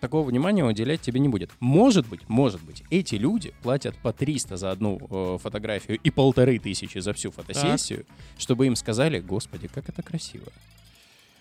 такого 0.00 0.26
внимания 0.26 0.64
уделять 0.64 1.02
тебе 1.02 1.20
не 1.20 1.28
будет. 1.28 1.50
Может 1.60 2.08
быть, 2.08 2.26
может 2.28 2.62
быть, 2.62 2.82
эти 2.90 3.16
люди 3.16 3.52
платят 3.62 3.94
по 3.98 4.12
300 4.12 4.56
за 4.56 4.70
одну 4.70 4.98
э, 5.10 5.38
фотографию 5.42 5.98
и 6.02 6.10
полторы 6.10 6.58
тысячи 6.58 6.98
за 6.98 7.12
всю 7.12 7.30
фотосессию, 7.30 8.06
чтобы 8.38 8.66
им 8.66 8.76
сказали, 8.76 9.20
господи, 9.20 9.68
как 9.68 9.88
это 9.88 10.02
красиво. 10.02 10.46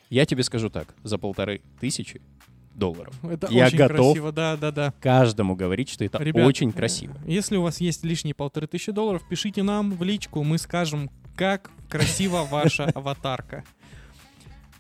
Я 0.10 0.26
тебе 0.26 0.44
скажу 0.44 0.70
так, 0.70 0.94
за 1.04 1.18
полторы 1.18 1.62
тысячи 1.80 2.22
долларов 2.76 3.14
Это 3.24 3.48
Я 3.52 3.68
очень 3.68 3.78
готов. 3.78 3.98
красиво, 3.98 4.32
да, 4.32 4.58
да, 4.58 4.72
да. 4.72 4.94
каждому 5.00 5.56
говорить, 5.56 5.90
что 5.90 6.04
это 6.06 6.22
Ребят, 6.22 6.46
очень 6.46 6.72
красиво. 6.72 7.16
Если 7.26 7.58
у 7.58 7.62
вас 7.62 7.80
есть 7.82 8.04
лишние 8.04 8.34
полторы 8.34 8.68
тысячи 8.68 8.92
долларов, 8.92 9.24
пишите 9.28 9.64
нам 9.64 9.92
в 9.92 10.04
личку, 10.04 10.44
мы 10.44 10.58
скажем, 10.58 11.10
как 11.36 11.72
красива 11.90 12.44
ваша 12.50 12.86
аватарка. 12.86 13.64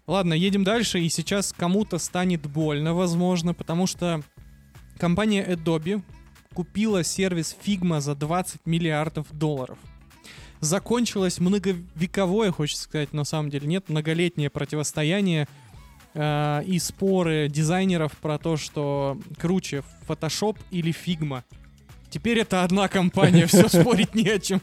Ладно, 0.08 0.34
едем 0.34 0.64
дальше, 0.64 1.00
и 1.00 1.10
сейчас 1.10 1.52
кому-то 1.52 1.98
станет 1.98 2.46
больно, 2.46 2.94
возможно, 2.94 3.54
потому 3.56 3.88
что 3.88 4.22
компания 5.00 5.44
Adobe 5.44 6.04
купила 6.54 7.04
сервис 7.04 7.56
Figma 7.66 8.00
за 8.02 8.16
20 8.16 8.66
миллиардов 8.66 9.28
долларов. 9.32 9.80
Закончилось 10.62 11.40
многовековое, 11.40 12.52
хочется 12.52 12.84
сказать, 12.84 13.14
на 13.14 13.24
самом 13.24 13.50
деле 13.50 13.68
нет, 13.68 13.90
многолетнее 13.90 14.50
противостояние 14.50 15.48
э, 16.16 16.64
и 16.66 16.80
споры 16.80 17.48
дизайнеров 17.50 18.14
про 18.14 18.38
то, 18.40 18.58
что 18.58 19.20
круче 19.38 19.84
Photoshop 20.08 20.58
или 20.72 20.92
Figma. 20.92 21.44
Теперь 22.10 22.40
это 22.40 22.64
одна 22.64 22.88
компания, 22.88 23.46
все 23.48 23.68
спорить 23.68 24.16
не 24.16 24.30
о 24.30 24.40
чем. 24.40 24.62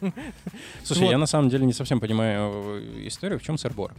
Слушай, 0.82 1.10
я 1.10 1.18
на 1.18 1.26
самом 1.26 1.50
деле 1.50 1.66
не 1.66 1.72
совсем 1.72 2.00
понимаю 2.00 2.80
э, 2.80 3.06
историю, 3.06 3.38
в 3.38 3.42
чем 3.42 3.58
сырбор. 3.58 3.94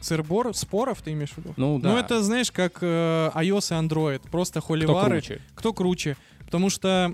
Сырбор, 0.00 0.54
споров 0.54 1.02
ты 1.02 1.12
имеешь 1.12 1.30
в 1.30 1.38
виду? 1.38 1.54
Ну 1.56 1.78
да. 1.78 1.90
Ну 1.90 1.96
это, 1.98 2.22
знаешь, 2.22 2.50
как 2.50 2.78
э, 2.82 3.30
iOS 3.34 3.70
и 3.70 3.86
Android, 3.86 4.20
просто 4.30 4.60
Кто 4.60 4.68
холивары. 4.68 5.20
круче? 5.20 5.40
Кто 5.54 5.72
круче? 5.72 6.16
Потому 6.44 6.70
что, 6.70 7.12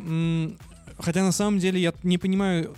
хотя 0.98 1.22
на 1.22 1.32
самом 1.32 1.58
деле 1.58 1.80
я 1.80 1.92
не 2.02 2.16
понимаю 2.18 2.74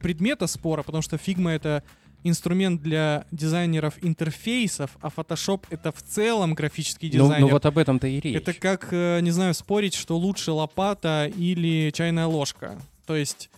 предмета 0.00 0.46
спора, 0.46 0.82
потому 0.82 1.02
что 1.02 1.16
Figma 1.16 1.50
это 1.50 1.82
инструмент 2.24 2.82
для 2.82 3.24
дизайнеров 3.30 3.94
интерфейсов, 4.02 4.90
а 5.00 5.08
Photoshop 5.08 5.64
это 5.70 5.92
в 5.92 6.02
целом 6.02 6.54
графический 6.54 7.08
Ну, 7.14 7.24
дизайнер. 7.24 7.40
ну 7.46 7.48
вот 7.48 7.66
об 7.66 7.78
этом-то 7.78 8.06
и 8.06 8.20
речь. 8.20 8.36
Это 8.36 8.52
как, 8.52 8.88
э, 8.92 9.20
не 9.20 9.30
знаю, 9.30 9.54
спорить, 9.54 9.94
что 9.94 10.16
лучше 10.16 10.52
лопата 10.52 11.30
или 11.36 11.90
чайная 11.94 12.26
ложка. 12.26 12.78
То 13.06 13.16
есть, 13.16 13.50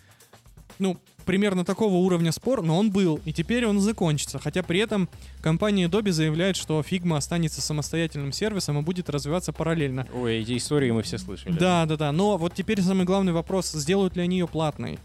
ну, 0.79 0.97
примерно 1.25 1.65
такого 1.65 1.95
уровня 1.95 2.31
спор, 2.31 2.61
но 2.63 2.77
он 2.77 2.91
был, 2.91 3.19
и 3.25 3.33
теперь 3.33 3.65
он 3.65 3.79
закончится. 3.79 4.39
Хотя 4.39 4.63
при 4.63 4.79
этом 4.79 5.09
компания 5.41 5.87
Adobe 5.87 6.11
заявляет, 6.11 6.55
что 6.55 6.79
Figma 6.81 7.17
останется 7.17 7.61
самостоятельным 7.61 8.31
сервисом 8.31 8.79
и 8.79 8.81
будет 8.81 9.09
развиваться 9.09 9.51
параллельно. 9.51 10.07
Ой, 10.13 10.37
эти 10.41 10.55
истории 10.57 10.91
мы 10.91 11.01
все 11.03 11.17
слышали. 11.17 11.57
Да, 11.57 11.85
да, 11.85 11.97
да. 11.97 12.11
Но 12.11 12.37
вот 12.37 12.53
теперь 12.53 12.81
самый 12.81 13.05
главный 13.05 13.33
вопрос, 13.33 13.71
сделают 13.71 14.15
ли 14.15 14.21
они 14.21 14.37
ее 14.37 14.47
платной? 14.47 14.99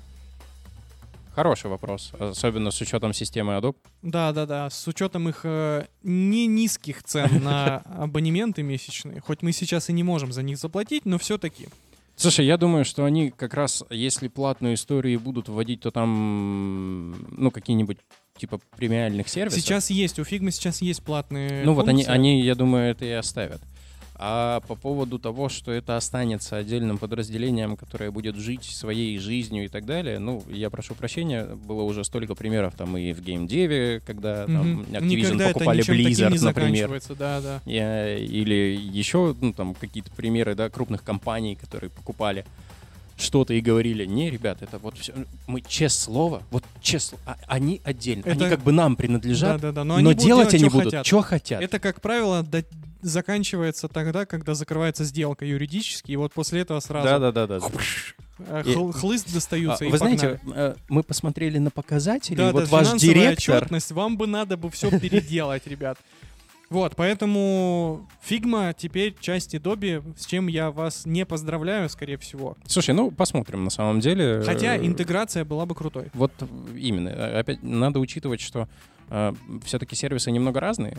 Хороший 1.35 1.71
вопрос, 1.71 2.12
особенно 2.19 2.71
с 2.71 2.81
учетом 2.81 3.12
системы 3.12 3.55
Adobe. 3.55 3.77
Да, 4.03 4.33
да, 4.33 4.47
да, 4.47 4.71
с 4.71 4.87
учетом 4.88 5.29
их 5.29 5.40
э, 5.45 5.87
не 6.03 6.47
низких 6.47 7.03
цен 7.03 7.43
на 7.43 7.79
абонементы 7.99 8.62
месячные, 8.62 9.21
хоть 9.21 9.43
мы 9.43 9.53
сейчас 9.53 9.88
и 9.88 9.93
не 9.93 10.03
можем 10.03 10.33
за 10.33 10.43
них 10.43 10.59
заплатить, 10.59 11.07
но 11.07 11.19
все-таки. 11.19 11.69
Слушай, 12.16 12.45
я 12.45 12.59
думаю, 12.59 12.85
что 12.85 13.05
они 13.05 13.31
как 13.31 13.55
раз, 13.55 13.83
если 13.88 14.29
платную 14.29 14.75
историю 14.75 15.19
будут 15.21 15.49
вводить, 15.49 15.81
то 15.81 15.90
там, 15.90 17.12
ну, 17.31 17.51
какие-нибудь 17.51 17.97
типа 18.37 18.61
премиальных 18.77 19.29
сервисов. 19.29 19.61
Сейчас 19.61 19.88
есть, 19.90 20.19
у 20.19 20.23
Figma 20.23 20.51
сейчас 20.51 20.83
есть 20.83 21.03
платные 21.03 21.64
Ну 21.64 21.75
вот 21.75 21.88
они, 21.88 22.03
функции. 22.03 22.12
они, 22.12 22.43
я 22.43 22.55
думаю, 22.55 22.90
это 22.90 23.05
и 23.05 23.11
оставят. 23.11 23.61
А 24.23 24.61
по 24.69 24.75
поводу 24.75 25.19
того, 25.19 25.49
что 25.49 25.73
это 25.73 25.97
останется 25.97 26.59
отдельным 26.59 26.99
подразделением, 26.99 27.75
которое 27.75 28.11
будет 28.11 28.37
жить 28.37 28.65
своей 28.65 29.19
жизнью 29.19 29.65
и 29.65 29.69
так 29.69 29.87
далее, 29.87 30.19
ну, 30.19 30.45
я 30.51 30.69
прошу 30.69 30.95
прощения, 30.95 31.47
было 31.47 31.83
уже 31.85 32.05
столько 32.05 32.35
примеров 32.35 32.75
там 32.77 32.99
и 32.99 33.15
в 33.15 33.23
геймдеве, 33.23 34.03
когда 34.05 34.45
там. 34.45 34.83
Activision 34.83 35.07
Никогда 35.07 35.49
покупали 35.55 35.83
Blizzard, 35.83 36.39
например. 36.45 37.01
да, 37.19 37.41
да. 37.41 37.63
Я- 37.65 38.19
Или 38.19 38.79
еще, 38.93 39.35
ну, 39.41 39.55
там, 39.55 39.73
какие-то 39.73 40.11
примеры, 40.11 40.55
да, 40.55 40.69
крупных 40.69 41.03
компаний, 41.03 41.57
которые 41.57 41.89
покупали 41.89 42.45
что-то 43.17 43.55
и 43.55 43.63
говорили, 43.63 44.05
не, 44.05 44.31
ребят, 44.31 44.59
это 44.61 44.77
вот 44.79 44.99
все, 44.99 45.15
мы 45.47 45.63
честное 45.63 46.05
слово, 46.05 46.43
вот 46.51 46.65
честно, 46.83 47.17
а- 47.25 47.37
они 47.47 47.81
отдельно, 47.85 48.25
они 48.27 48.41
Это- 48.45 48.51
как 48.51 48.61
бы 48.63 48.73
нам 48.73 48.93
Да, 48.93 48.97
принадлежат, 48.99 49.61
да, 49.63 49.73
да. 49.73 49.85
Но, 49.85 49.95
но, 49.95 49.99
они 50.01 50.05
будут 50.09 50.25
делать 50.25 50.55
они 50.55 50.65
будут, 50.69 50.85
хотят. 50.85 51.07
что 51.07 51.23
хотят. 51.23 51.63
Это, 51.63 51.79
как 51.79 52.01
правило, 52.03 52.43
заканчивается 53.03 53.89
тогда, 53.89 54.27
когда 54.27 54.55
закрывается 54.55 55.05
сделка 55.05 55.45
юридически, 55.45 56.13
и 56.13 56.17
вот 56.17 56.33
после 56.33 56.61
этого 56.61 56.81
сразу 56.81 57.07
Да-да-да. 57.09 57.59
э, 58.39 58.63
хл- 58.65 58.93
хлыст 58.93 59.33
достаются 59.33 59.85
А, 59.85 59.87
и 59.87 59.91
Вы 59.91 59.99
погнали. 59.99 60.17
знаете, 60.19 60.41
э, 60.55 60.75
мы 60.89 61.03
посмотрели 61.03 61.59
на 61.59 61.71
показатели, 61.71 62.37
Да, 62.37 62.51
и 62.51 62.53
вот 62.53 62.65
да, 62.65 62.71
ваш 62.71 62.93
директор... 63.01 63.57
отчетность, 63.57 63.93
вам 63.93 64.17
бы 64.17 64.27
надо 64.27 64.57
бы 64.57 64.71
все 64.71 64.91
переделать, 64.99 65.67
ребят. 65.67 65.99
Вот, 66.69 66.95
поэтому 66.95 68.09
Figma 68.29 68.73
теперь 68.79 69.17
часть 69.19 69.57
Adobe, 69.57 70.05
с 70.17 70.25
чем 70.25 70.47
я 70.47 70.71
вас 70.71 71.05
не 71.05 71.27
поздравляю, 71.27 71.89
скорее 71.91 72.17
всего. 72.17 72.57
Слушай, 72.65 72.95
ну 72.95 73.11
посмотрим 73.11 73.65
на 73.65 73.71
самом 73.71 73.99
деле. 73.99 74.41
Хотя 74.47 74.77
Э, 74.77 74.87
интеграция 74.87 75.45
была 75.45 75.67
бы 75.67 75.75
крутой. 75.75 76.11
Вот 76.15 76.33
именно. 76.77 77.09
Э, 77.09 77.41
Опять 77.41 77.63
надо 77.65 77.99
учитывать, 77.99 78.41
что 78.41 78.69
все-таки 79.65 79.97
сервисы 79.97 80.31
немного 80.31 80.61
разные 80.61 80.99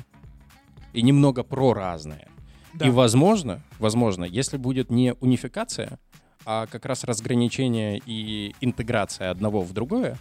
и 0.93 1.01
немного 1.01 1.43
про-разные. 1.43 2.27
Да. 2.73 2.88
И 2.88 2.89
возможно, 2.89 3.62
возможно, 3.80 4.23
если 4.23 4.58
будет 4.58 4.89
не 4.89 5.13
унификация, 5.19 5.99
а 6.45 6.67
как 6.67 6.86
раз 6.86 7.04
разграничение 7.04 8.01
и 8.06 8.56
интеграция 8.62 9.30
одного 9.30 9.62
в 9.62 9.73
другое, 9.73 10.17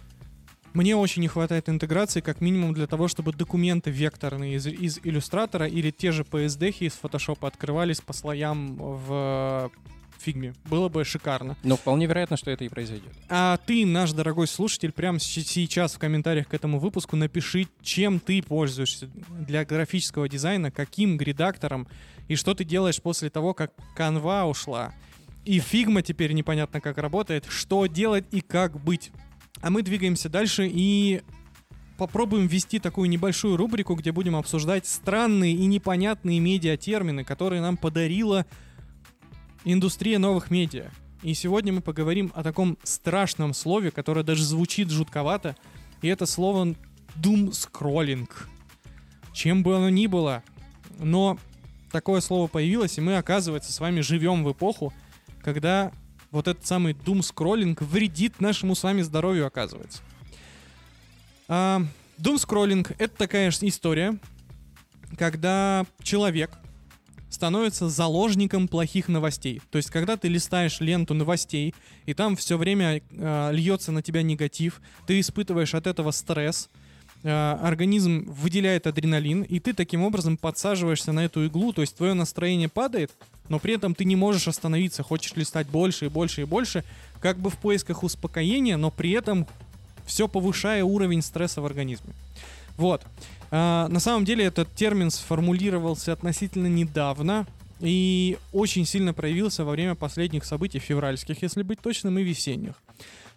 Мне 0.73 0.95
очень 0.95 1.21
не 1.21 1.27
хватает 1.27 1.67
интеграции, 1.67 2.21
как 2.21 2.39
минимум 2.39 2.73
для 2.73 2.87
того, 2.87 3.09
чтобы 3.09 3.33
документы 3.33 3.91
векторные 3.91 4.55
из, 4.55 4.67
из 4.67 4.99
иллюстратора 5.03 5.67
или 5.67 5.91
те 5.91 6.11
же 6.13 6.23
PSD 6.23 6.69
из 6.79 6.93
фотошопа 6.93 7.47
открывались 7.47 7.99
по 7.99 8.13
слоям 8.13 8.77
в 8.77 9.69
фигме. 10.21 10.53
Было 10.65 10.89
бы 10.89 11.03
шикарно. 11.03 11.57
но 11.63 11.77
вполне 11.77 12.05
вероятно, 12.05 12.37
что 12.37 12.51
это 12.51 12.63
и 12.63 12.69
произойдет. 12.69 13.11
А 13.29 13.57
ты, 13.65 13.85
наш 13.85 14.11
дорогой 14.11 14.47
слушатель, 14.47 14.91
прямо 14.91 15.19
сейчас 15.19 15.95
в 15.95 15.99
комментариях 15.99 16.47
к 16.47 16.53
этому 16.53 16.79
выпуску 16.79 17.15
напиши, 17.15 17.67
чем 17.81 18.19
ты 18.19 18.41
пользуешься 18.41 19.07
для 19.07 19.65
графического 19.65 20.29
дизайна, 20.29 20.71
каким 20.71 21.19
редактором 21.19 21.87
и 22.27 22.35
что 22.35 22.53
ты 22.53 22.63
делаешь 22.63 23.01
после 23.01 23.29
того, 23.29 23.53
как 23.53 23.73
канва 23.95 24.45
ушла. 24.45 24.93
И 25.43 25.59
фигма 25.59 26.01
теперь 26.01 26.33
непонятно 26.33 26.79
как 26.81 26.97
работает, 26.97 27.45
что 27.49 27.87
делать 27.87 28.25
и 28.31 28.41
как 28.41 28.79
быть. 28.81 29.11
А 29.61 29.69
мы 29.69 29.81
двигаемся 29.81 30.29
дальше 30.29 30.69
и 30.71 31.21
попробуем 31.97 32.47
ввести 32.47 32.79
такую 32.79 33.09
небольшую 33.09 33.57
рубрику, 33.57 33.95
где 33.95 34.11
будем 34.11 34.35
обсуждать 34.35 34.87
странные 34.87 35.53
и 35.53 35.65
непонятные 35.65 36.39
медиатермины, 36.39 37.23
которые 37.23 37.61
нам 37.61 37.77
подарила 37.77 38.45
индустрия 39.63 40.19
новых 40.19 40.51
медиа. 40.51 40.91
И 41.23 41.33
сегодня 41.33 41.71
мы 41.71 41.81
поговорим 41.81 42.31
о 42.35 42.43
таком 42.43 42.77
страшном 42.83 43.53
слове, 43.53 43.91
которое 43.91 44.23
даже 44.23 44.43
звучит 44.43 44.89
жутковато, 44.89 45.55
и 46.01 46.07
это 46.07 46.25
слово 46.25 46.75
doom 47.15 47.51
scrolling. 47.51 48.29
Чем 49.33 49.63
бы 49.63 49.77
оно 49.77 49.89
ни 49.89 50.07
было, 50.07 50.43
но 50.97 51.37
такое 51.91 52.21
слово 52.21 52.47
появилось, 52.47 52.97
и 52.97 53.01
мы, 53.01 53.17
оказывается, 53.17 53.71
с 53.71 53.79
вами 53.79 54.01
живем 54.01 54.43
в 54.43 54.51
эпоху, 54.51 54.93
когда 55.43 55.91
вот 56.31 56.47
этот 56.47 56.65
самый 56.65 56.93
doom 56.93 57.19
scrolling 57.19 57.77
вредит 57.83 58.41
нашему 58.41 58.73
с 58.73 58.83
вами 58.83 59.01
здоровью, 59.01 59.45
оказывается. 59.45 60.01
А, 61.47 61.81
doom 62.17 62.35
scrolling— 62.35 62.95
это 62.97 63.15
такая 63.15 63.49
история, 63.49 64.17
когда 65.17 65.85
человек 66.01 66.51
становится 67.31 67.89
заложником 67.89 68.67
плохих 68.67 69.07
новостей. 69.07 69.61
То 69.71 69.77
есть, 69.77 69.89
когда 69.89 70.17
ты 70.17 70.27
листаешь 70.27 70.81
ленту 70.81 71.13
новостей, 71.13 71.73
и 72.05 72.13
там 72.13 72.35
все 72.35 72.57
время 72.57 73.01
э, 73.09 73.49
льется 73.53 73.91
на 73.91 74.01
тебя 74.01 74.21
негатив, 74.21 74.81
ты 75.07 75.19
испытываешь 75.19 75.73
от 75.73 75.87
этого 75.87 76.11
стресс, 76.11 76.69
э, 77.23 77.29
организм 77.29 78.25
выделяет 78.29 78.85
адреналин, 78.85 79.43
и 79.43 79.59
ты 79.59 79.73
таким 79.73 80.03
образом 80.03 80.35
подсаживаешься 80.35 81.13
на 81.13 81.25
эту 81.25 81.45
иглу, 81.45 81.71
то 81.71 81.81
есть 81.81 81.95
твое 81.95 82.13
настроение 82.13 82.67
падает, 82.67 83.11
но 83.47 83.59
при 83.59 83.75
этом 83.75 83.95
ты 83.95 84.03
не 84.03 84.17
можешь 84.17 84.49
остановиться, 84.49 85.01
хочешь 85.01 85.35
листать 85.35 85.67
больше 85.67 86.05
и 86.05 86.09
больше 86.09 86.41
и 86.41 86.45
больше, 86.45 86.83
как 87.21 87.37
бы 87.37 87.49
в 87.49 87.57
поисках 87.57 88.03
успокоения, 88.03 88.75
но 88.75 88.91
при 88.91 89.11
этом 89.11 89.47
все 90.05 90.27
повышая 90.27 90.83
уровень 90.83 91.21
стресса 91.21 91.61
в 91.61 91.65
организме. 91.65 92.13
Вот. 92.81 93.03
А, 93.51 93.87
на 93.89 93.99
самом 93.99 94.25
деле 94.25 94.43
этот 94.45 94.73
термин 94.73 95.11
сформулировался 95.11 96.13
относительно 96.13 96.65
недавно 96.65 97.45
и 97.79 98.39
очень 98.51 98.87
сильно 98.87 99.13
проявился 99.13 99.63
во 99.63 99.73
время 99.73 99.93
последних 99.93 100.45
событий 100.45 100.79
февральских, 100.79 101.43
если 101.43 101.61
быть 101.61 101.79
точным, 101.79 102.17
и 102.17 102.23
весенних. 102.23 102.73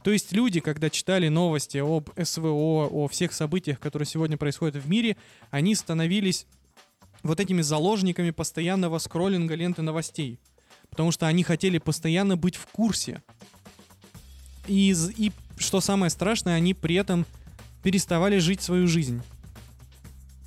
То 0.03 0.11
есть 0.13 0.33
люди, 0.33 0.61
когда 0.61 0.89
читали 0.89 1.29
новости 1.29 1.77
об 1.77 2.09
СВО, 2.19 2.89
о 2.91 3.07
всех 3.09 3.35
событиях, 3.35 3.79
которые 3.81 4.07
сегодня 4.07 4.39
происходят 4.39 4.83
в 4.83 4.89
мире, 4.89 5.19
они 5.51 5.75
становились 5.75 6.47
вот 7.23 7.39
этими 7.39 7.61
заложниками 7.61 8.31
постоянного 8.31 8.99
скроллинга 8.99 9.57
ленты 9.57 9.83
новостей. 9.83 10.39
Потому 10.89 11.13
что 11.13 11.27
они 11.27 11.43
хотели 11.43 11.77
постоянно 11.77 12.39
быть 12.39 12.57
в 12.57 12.65
курсе. 12.69 13.23
И, 14.69 14.95
и 15.19 15.33
что 15.59 15.83
самое 15.83 16.09
страшное, 16.09 16.55
они 16.55 16.73
при 16.73 16.95
этом 16.95 17.27
переставали 17.83 18.39
жить 18.39 18.63
свою 18.63 18.89
жизнь. 18.89 19.23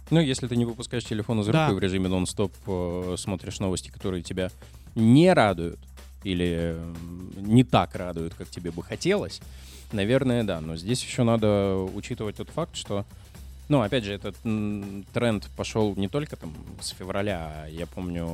Ну, 0.09 0.19
если 0.21 0.47
ты 0.47 0.55
не 0.55 0.65
выпускаешь 0.65 1.03
телефон 1.03 1.41
из 1.41 1.47
рук 1.47 1.53
Да. 1.53 1.69
и 1.69 1.73
в 1.73 1.79
режиме 1.79 2.07
нон-стоп 2.07 2.53
э, 2.65 3.15
смотришь 3.17 3.59
новости, 3.59 3.89
которые 3.89 4.23
тебя 4.23 4.49
не 4.95 5.31
радуют 5.33 5.79
или 6.23 6.77
не 7.35 7.63
так 7.63 7.95
радуют, 7.95 8.33
как 8.33 8.49
тебе 8.49 8.71
бы 8.71 8.83
хотелось, 8.83 9.41
наверное, 9.91 10.43
да. 10.43 10.61
Но 10.61 10.75
здесь 10.77 11.03
еще 11.03 11.23
надо 11.23 11.75
учитывать 11.93 12.37
тот 12.37 12.49
факт, 12.49 12.75
что, 12.75 13.05
ну, 13.69 13.81
опять 13.81 14.05
же, 14.05 14.13
этот 14.13 14.35
тренд 15.13 15.49
пошел 15.57 15.93
не 15.95 16.07
только 16.07 16.35
там 16.37 16.53
с 16.79 16.89
февраля, 16.89 17.63
а 17.65 17.67
я 17.67 17.85
помню 17.85 18.25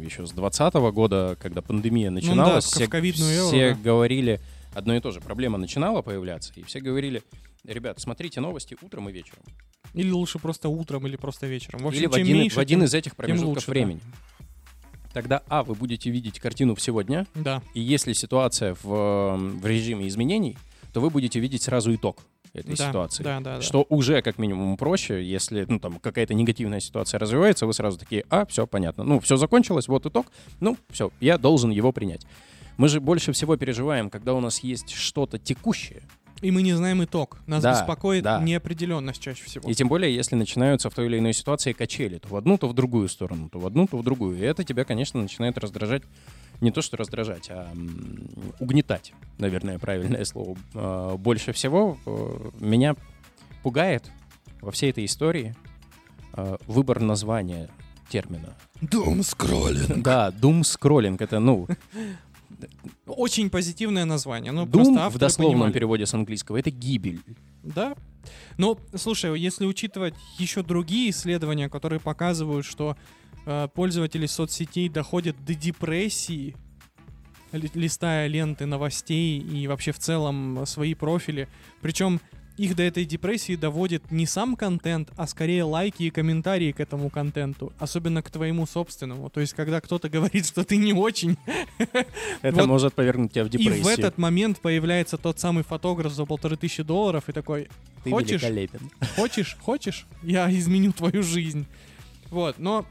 э, 0.00 0.04
еще 0.04 0.26
с 0.26 0.32
2020 0.32 0.74
года, 0.94 1.36
когда 1.40 1.60
пандемия 1.60 2.10
начиналась, 2.10 2.64
в 2.64 2.74
все, 2.74 2.86
ковидную 2.88 3.30
эру, 3.32 3.46
все 3.48 3.74
да. 3.74 3.80
говорили 3.80 4.40
одно 4.74 4.96
и 4.96 5.00
то 5.00 5.10
же. 5.10 5.20
Проблема 5.20 5.58
начинала 5.58 6.00
появляться, 6.02 6.52
и 6.56 6.62
все 6.62 6.80
говорили, 6.80 7.22
ребят, 7.64 8.00
смотрите 8.00 8.40
новости 8.40 8.76
утром 8.82 9.08
и 9.08 9.12
вечером. 9.12 9.42
Или 9.94 10.10
лучше 10.10 10.38
просто 10.38 10.68
утром, 10.68 11.06
или 11.06 11.16
просто 11.16 11.46
вечером. 11.46 11.82
В 11.82 11.86
общем, 11.86 12.00
Или 12.00 12.06
в 12.06 12.14
один, 12.14 12.36
меньше, 12.38 12.56
в 12.56 12.58
один 12.58 12.82
из 12.82 12.94
этих 12.94 13.14
промежутков 13.14 13.48
лучше, 13.48 13.66
да. 13.66 13.72
времени. 13.72 14.00
Тогда, 15.12 15.42
а, 15.48 15.62
вы 15.62 15.74
будете 15.74 16.10
видеть 16.10 16.40
картину 16.40 16.74
всего 16.74 17.02
дня, 17.02 17.26
Да. 17.34 17.62
и 17.74 17.80
если 17.80 18.14
ситуация 18.14 18.74
в, 18.82 19.36
в 19.36 19.66
режиме 19.66 20.08
изменений, 20.08 20.56
то 20.92 21.00
вы 21.00 21.10
будете 21.10 21.38
видеть 21.38 21.62
сразу 21.62 21.94
итог 21.94 22.22
этой 22.54 22.76
да, 22.76 22.88
ситуации. 22.88 23.22
Да, 23.22 23.40
да, 23.40 23.56
да. 23.56 23.62
Что 23.62 23.86
уже 23.90 24.22
как 24.22 24.38
минимум 24.38 24.76
проще, 24.78 25.22
если 25.22 25.66
ну, 25.68 25.78
там 25.78 25.98
какая-то 25.98 26.32
негативная 26.32 26.80
ситуация 26.80 27.18
развивается, 27.18 27.66
вы 27.66 27.74
сразу 27.74 27.98
такие, 27.98 28.24
а, 28.30 28.46
все 28.46 28.66
понятно, 28.66 29.04
ну, 29.04 29.20
все 29.20 29.36
закончилось, 29.36 29.88
вот 29.88 30.06
итог, 30.06 30.26
ну, 30.60 30.78
все, 30.90 31.10
я 31.20 31.36
должен 31.36 31.70
его 31.70 31.92
принять. 31.92 32.26
Мы 32.78 32.88
же 32.88 33.00
больше 33.00 33.32
всего 33.32 33.56
переживаем, 33.56 34.08
когда 34.08 34.32
у 34.32 34.40
нас 34.40 34.60
есть 34.60 34.90
что-то 34.90 35.38
текущее, 35.38 36.02
И 36.42 36.50
мы 36.50 36.62
не 36.62 36.74
знаем 36.74 37.02
итог. 37.04 37.38
Нас 37.46 37.62
Да, 37.62 37.72
беспокоит 37.72 38.24
да. 38.24 38.40
неопределенность 38.40 39.22
чаще 39.22 39.44
всего. 39.44 39.70
И 39.70 39.74
тем 39.74 39.88
более, 39.88 40.14
если 40.14 40.34
начинаются 40.34 40.90
в 40.90 40.94
той 40.94 41.06
или 41.06 41.18
иной 41.18 41.32
ситуации 41.32 41.72
качели, 41.72 42.18
то 42.18 42.28
в 42.28 42.36
одну, 42.36 42.58
то 42.58 42.68
в 42.68 42.74
другую 42.74 43.08
сторону, 43.08 43.48
то 43.48 43.58
в 43.60 43.66
одну, 43.66 43.86
то 43.86 43.96
в 43.96 44.02
другую. 44.02 44.36
И 44.36 44.40
это 44.40 44.64
тебя, 44.64 44.84
конечно, 44.84 45.20
начинает 45.22 45.56
раздражать 45.58 46.02
не 46.60 46.70
то 46.70 46.82
что 46.82 46.96
раздражать, 46.96 47.48
а 47.50 47.72
угнетать, 48.60 49.12
наверное, 49.38 49.78
правильное 49.78 50.24
слово. 50.24 50.56
Э, 50.74 51.16
Больше 51.16 51.52
всего 51.52 51.98
э, 52.06 52.50
меня 52.60 52.94
пугает 53.62 54.10
во 54.60 54.70
всей 54.70 54.90
этой 54.90 55.04
истории 55.04 55.56
э, 56.34 56.56
выбор 56.66 57.00
названия 57.00 57.68
термина. 58.08 58.54
Дум 58.80 59.22
скроллинг. 59.22 60.02
Да, 60.02 60.30
doom 60.30 60.60
scrolling 60.62 61.16
это, 61.18 61.38
ну, 61.40 61.66
Очень 63.06 63.50
позитивное 63.50 64.04
название. 64.04 64.52
Ну, 64.52 64.64
doom 64.64 65.10
в 65.10 65.18
дословном 65.18 65.54
понимали. 65.54 65.72
переводе 65.72 66.06
с 66.06 66.14
английского 66.14 66.56
это 66.56 66.70
гибель. 66.70 67.20
Да. 67.62 67.94
Но, 68.58 68.78
слушай, 68.94 69.38
если 69.38 69.66
учитывать 69.66 70.14
еще 70.38 70.62
другие 70.62 71.10
исследования, 71.10 71.68
которые 71.68 72.00
показывают, 72.00 72.64
что 72.64 72.96
э, 73.46 73.68
пользователи 73.74 74.26
соцсетей 74.26 74.88
доходят 74.88 75.36
до 75.44 75.54
депрессии, 75.54 76.54
ли- 77.52 77.70
листая 77.74 78.26
ленты 78.28 78.66
новостей 78.66 79.38
и 79.38 79.66
вообще 79.66 79.92
в 79.92 79.98
целом 79.98 80.64
свои 80.66 80.94
профили, 80.94 81.48
причем 81.80 82.20
их 82.58 82.76
до 82.76 82.82
этой 82.82 83.04
депрессии 83.04 83.56
доводит 83.56 84.10
не 84.10 84.26
сам 84.26 84.56
контент, 84.56 85.10
а 85.16 85.26
скорее 85.26 85.64
лайки 85.64 86.04
и 86.04 86.10
комментарии 86.10 86.72
к 86.72 86.80
этому 86.80 87.08
контенту, 87.10 87.72
особенно 87.78 88.22
к 88.22 88.30
твоему 88.30 88.66
собственному. 88.66 89.30
То 89.30 89.40
есть, 89.40 89.54
когда 89.54 89.80
кто-то 89.80 90.08
говорит, 90.08 90.46
что 90.46 90.64
ты 90.64 90.76
не 90.76 90.92
очень, 90.92 91.36
Это 92.42 92.56
Вот. 92.58 92.66
может 92.66 92.94
повернуть 92.94 93.32
тебя 93.32 93.44
в 93.44 93.48
и 93.48 93.50
депрессию. 93.50 93.84
в 93.84 93.86
этот 93.86 94.18
момент 94.18 94.60
появляется 94.60 95.16
тот 95.16 95.38
самый 95.38 95.64
фотограф 95.64 96.12
за 96.12 96.24
полторы 96.26 96.56
тысячи 96.56 96.82
долларов 96.82 97.28
и 97.28 97.32
такой, 97.32 97.68
Ты 98.04 98.10
хочешь? 98.10 98.42
великолепен. 98.42 98.90
Хочешь, 99.16 99.56
хочешь, 99.60 100.06
я 100.22 100.50
изменю 100.50 100.92
твою 100.92 101.22
жизнь. 101.22 101.66
Вот, 102.30 102.58
но 102.58 102.86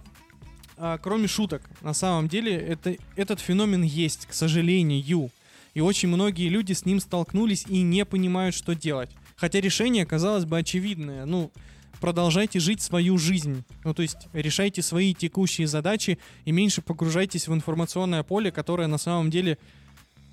а, 0.77 0.97
кроме 0.97 1.27
шуток, 1.27 1.61
на 1.81 1.93
самом 1.93 2.27
деле 2.27 2.55
это, 2.55 2.95
этот 3.15 3.39
феномен 3.39 3.83
есть, 3.83 4.25
к 4.25 4.33
сожалению. 4.33 5.31
И 5.73 5.79
очень 5.79 6.09
многие 6.09 6.49
люди 6.49 6.73
с 6.73 6.85
ним 6.85 6.99
столкнулись 6.99 7.65
и 7.67 7.81
не 7.81 8.03
понимают, 8.05 8.55
что 8.55 8.75
делать. 8.75 9.09
Хотя 9.41 9.59
решение, 9.59 10.05
казалось 10.05 10.45
бы, 10.45 10.59
очевидное. 10.59 11.25
Ну, 11.25 11.51
продолжайте 11.99 12.59
жить 12.59 12.79
свою 12.79 13.17
жизнь. 13.17 13.63
Ну, 13.83 13.95
то 13.95 14.03
есть 14.03 14.27
решайте 14.33 14.83
свои 14.83 15.15
текущие 15.15 15.65
задачи 15.65 16.19
и 16.45 16.51
меньше 16.51 16.83
погружайтесь 16.83 17.47
в 17.47 17.53
информационное 17.55 18.21
поле, 18.21 18.51
которое 18.51 18.87
на 18.87 18.99
самом 18.99 19.31
деле 19.31 19.57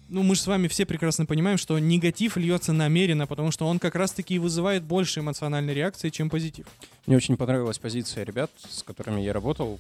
ну, 0.09 0.23
мы 0.23 0.35
же 0.35 0.41
с 0.41 0.47
вами 0.47 0.69
все 0.69 0.87
прекрасно 0.87 1.27
понимаем, 1.27 1.59
что 1.59 1.79
негатив 1.79 2.37
льется 2.37 2.73
намеренно, 2.73 3.27
потому 3.27 3.51
что 3.51 3.67
он 3.67 3.79
как 3.79 3.95
раз-таки 3.95 4.35
и 4.35 4.39
вызывает 4.39 4.83
больше 4.85 5.21
эмоциональной 5.21 5.75
реакции, 5.75 6.09
чем 6.11 6.31
позитив. 6.31 6.67
Мне 7.07 7.17
очень 7.17 7.37
понравилась 7.37 7.79
позиция 7.79 8.25
ребят, 8.25 8.51
с 8.69 8.83
которыми 8.83 9.21
я 9.21 9.33
работал. 9.33 9.79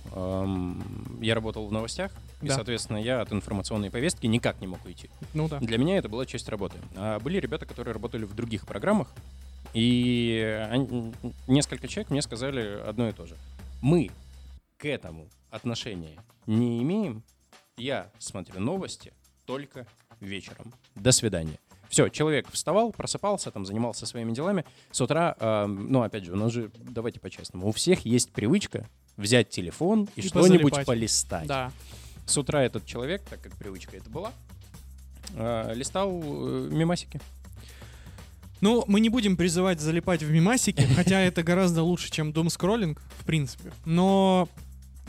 Я 1.21 1.35
работал 1.35 1.67
в 1.67 1.73
новостях, 1.73 2.13
и, 2.43 2.49
Да. 2.49 2.55
соответственно, 2.57 2.99
я 2.99 3.21
от 3.21 3.33
информационной 3.33 3.91
повестки 3.91 4.27
никак 4.27 4.61
не 4.61 4.67
мог 4.67 4.85
уйти. 4.85 5.11
Ну 5.35 5.49
да. 5.49 5.59
Для 5.61 5.79
меня 5.79 5.97
это 5.99 6.09
была 6.09 6.27
часть 6.27 6.49
работы. 6.49 6.77
А 6.97 7.19
были 7.21 7.39
ребята, 7.41 7.67
которые 7.67 7.93
работали 7.95 8.25
в 8.25 8.35
других 8.35 8.67
программах, 8.67 9.09
и 9.75 10.67
они- 10.71 11.13
несколько 11.47 11.89
человек 11.89 12.11
мне 12.11 12.23
сказали 12.23 12.81
одно 12.87 13.09
и 13.09 13.13
то 13.13 13.27
же. 13.27 13.37
Мы 13.83 14.11
к 14.77 14.85
этому 14.87 15.29
отношения 15.51 16.17
не 16.47 16.83
имеем. 16.83 17.23
Я 17.77 18.11
смотрю 18.19 18.61
новости 18.61 19.13
только 19.47 19.87
вечером. 20.21 20.73
До 20.95 21.13
свидания. 21.13 21.59
Все, 21.89 22.09
человек 22.09 22.47
вставал, 22.53 22.93
просыпался, 22.93 23.51
там 23.51 23.65
занимался 23.65 24.05
своими 24.05 24.33
делами. 24.33 24.65
С 24.91 25.01
утра, 25.01 25.35
эм, 25.41 25.91
ну, 25.91 26.03
опять 26.03 26.25
же, 26.25 26.33
у 26.33 26.37
нас 26.37 26.53
же, 26.53 26.71
давайте 26.77 27.19
по-честному, 27.19 27.69
у 27.69 27.73
всех 27.73 28.05
есть 28.05 28.31
привычка 28.31 28.87
взять 29.17 29.49
телефон 29.49 30.09
и, 30.15 30.21
И 30.21 30.29
что-нибудь 30.29 30.73
позалипать. 30.73 30.87
полистать. 30.87 31.47
Да. 31.47 31.73
С 32.27 32.37
утра 32.37 32.63
этот 32.63 32.85
человек, 32.85 33.23
так 33.23 33.41
как 33.41 33.55
привычка 33.57 33.97
это 33.97 34.11
была, 34.11 34.33
э, 35.35 35.73
листал 35.75 36.11
э, 36.23 36.69
мемасики. 36.71 37.21
Ну, 38.61 38.85
мы 38.87 39.01
не 39.01 39.09
будем 39.09 39.37
призывать 39.37 39.81
залипать 39.81 40.23
в 40.23 40.31
мимасики, 40.31 40.83
хотя 40.95 41.21
это 41.21 41.43
гораздо 41.43 41.83
лучше, 41.85 42.11
чем 42.11 42.33
думскроллинг, 42.33 43.01
в 43.19 43.25
принципе. 43.25 43.73
Но 43.87 44.49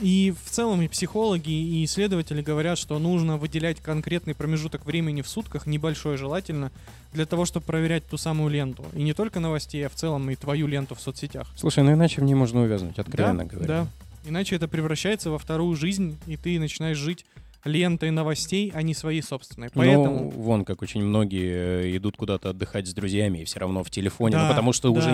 и 0.00 0.34
в 0.44 0.50
целом 0.50 0.82
и 0.82 0.88
психологи, 0.88 1.50
и 1.50 1.84
исследователи 1.84 2.42
говорят, 2.42 2.78
что 2.78 2.98
нужно 2.98 3.36
выделять 3.36 3.80
конкретный 3.80 4.34
промежуток 4.34 4.86
времени 4.86 5.22
в 5.22 5.28
сутках, 5.28 5.66
небольшой 5.66 6.16
желательно, 6.16 6.70
для 7.12 7.26
того, 7.26 7.44
чтобы 7.44 7.66
проверять 7.66 8.06
ту 8.06 8.16
самую 8.16 8.50
ленту. 8.50 8.84
И 8.94 9.02
не 9.02 9.12
только 9.12 9.40
новостей, 9.40 9.86
а 9.86 9.88
в 9.88 9.94
целом 9.94 10.30
и 10.30 10.36
твою 10.36 10.66
ленту 10.66 10.94
в 10.94 11.00
соцсетях. 11.00 11.48
Слушай, 11.56 11.84
ну 11.84 11.92
иначе 11.92 12.20
в 12.20 12.24
ней 12.24 12.34
можно 12.34 12.62
увязнуть, 12.62 12.98
откровенно 12.98 13.44
да, 13.44 13.50
говоря. 13.50 13.66
Да. 13.66 13.86
Иначе 14.28 14.56
это 14.56 14.68
превращается 14.68 15.30
во 15.30 15.38
вторую 15.38 15.76
жизнь, 15.76 16.18
и 16.26 16.36
ты 16.36 16.58
начинаешь 16.58 16.98
жить 16.98 17.24
лентой 17.64 18.10
новостей, 18.10 18.70
а 18.74 18.82
не 18.82 18.94
своей 18.94 19.22
собственной. 19.22 19.68
Поэтому... 19.74 20.06
Ну, 20.06 20.30
вон 20.30 20.64
как 20.64 20.82
очень 20.82 21.02
многие 21.02 21.84
э, 21.84 21.96
идут 21.96 22.16
куда-то 22.16 22.50
отдыхать 22.50 22.86
с 22.88 22.94
друзьями 22.94 23.40
и 23.40 23.44
все 23.44 23.60
равно 23.60 23.84
в 23.84 23.90
телефоне, 23.90 24.36
ну 24.36 24.42
Да, 24.44 24.48
потому 24.48 24.72
что 24.72 24.90
да, 24.90 24.98
уже 24.98 25.10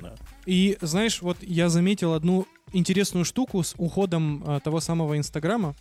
да. 0.00 0.14
И 0.46 0.78
знаешь, 0.80 1.22
вот 1.22 1.38
я 1.42 1.68
заметил 1.68 2.14
одну 2.14 2.46
интересную 2.72 3.24
штуку 3.24 3.62
с 3.62 3.74
уходом 3.76 4.42
э, 4.46 4.60
того 4.60 4.80
самого 4.80 5.18
Инстаграма. 5.18 5.74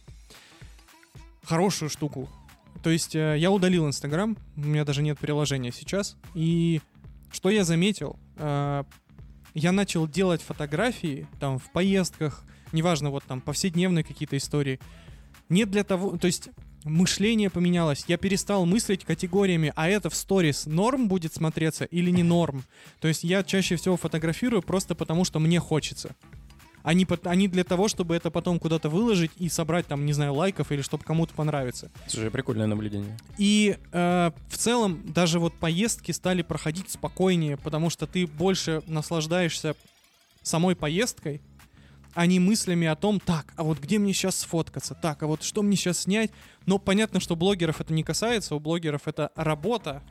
Хорошую 1.43 1.89
штуку. 1.89 2.27
То 2.83 2.89
есть 2.89 3.15
э, 3.15 3.35
я 3.37 3.51
удалил 3.51 3.87
Инстаграм, 3.87 4.35
у 4.57 4.61
меня 4.61 4.83
даже 4.83 5.03
нет 5.03 5.19
приложения 5.19 5.71
сейчас. 5.71 6.17
И 6.33 6.81
что 7.31 7.49
я 7.49 7.63
заметил? 7.63 8.19
Э, 8.37 8.83
я 9.53 9.71
начал 9.71 10.07
делать 10.07 10.41
фотографии 10.41 11.27
там 11.39 11.59
в 11.59 11.71
поездках, 11.71 12.43
неважно, 12.71 13.11
вот 13.11 13.23
там 13.23 13.41
повседневные 13.41 14.03
какие-то 14.03 14.35
истории. 14.35 14.79
Не 15.47 15.65
для 15.65 15.83
того, 15.83 16.17
то 16.17 16.25
есть 16.25 16.49
мышление 16.85 17.49
поменялось. 17.49 18.05
Я 18.07 18.17
перестал 18.17 18.65
мыслить 18.65 19.03
категориями, 19.03 19.73
а 19.75 19.89
это 19.89 20.09
в 20.09 20.15
сторис 20.15 20.65
норм 20.65 21.07
будет 21.07 21.33
смотреться 21.33 21.85
или 21.85 22.11
не 22.11 22.23
норм. 22.23 22.63
То 23.01 23.07
есть 23.07 23.23
я 23.23 23.43
чаще 23.43 23.75
всего 23.75 23.97
фотографирую 23.97 24.61
просто 24.61 24.95
потому, 24.95 25.25
что 25.25 25.39
мне 25.39 25.59
хочется. 25.59 26.15
Они, 26.83 27.03
пот- 27.05 27.25
они 27.25 27.47
для 27.47 27.63
того, 27.63 27.87
чтобы 27.87 28.15
это 28.15 28.29
потом 28.29 28.59
куда-то 28.59 28.89
выложить 28.89 29.31
и 29.39 29.49
собрать 29.49 29.87
там, 29.87 30.05
не 30.05 30.13
знаю, 30.13 30.35
лайков 30.35 30.71
или 30.71 30.83
чтобы 30.83 31.03
кому-то 31.03 31.33
понравится. 31.33 31.91
Слушай, 32.07 32.29
прикольное 32.29 32.67
наблюдение. 32.67 33.17
И 33.39 33.75
э, 33.91 34.31
в 34.49 34.57
целом 34.57 35.01
даже 35.11 35.39
вот 35.39 35.55
поездки 35.55 36.11
стали 36.11 36.43
проходить 36.43 36.91
спокойнее, 36.91 37.57
потому 37.57 37.89
что 37.89 38.05
ты 38.05 38.27
больше 38.27 38.83
наслаждаешься 38.85 39.75
самой 40.43 40.75
поездкой, 40.75 41.41
а 42.15 42.25
не 42.25 42.39
мыслями 42.39 42.87
о 42.87 42.95
том, 42.95 43.19
так, 43.19 43.53
а 43.57 43.63
вот 43.63 43.79
где 43.79 43.99
мне 43.99 44.13
сейчас 44.13 44.39
сфоткаться, 44.39 44.95
так, 44.95 45.21
а 45.21 45.27
вот 45.27 45.43
что 45.43 45.61
мне 45.61 45.75
сейчас 45.75 45.99
снять. 45.99 46.31
Но 46.65 46.79
понятно, 46.79 47.19
что 47.19 47.35
блогеров 47.35 47.81
это 47.81 47.93
не 47.93 48.03
касается, 48.03 48.55
у 48.55 48.59
блогеров 48.59 49.07
это 49.07 49.31
работа 49.35 50.01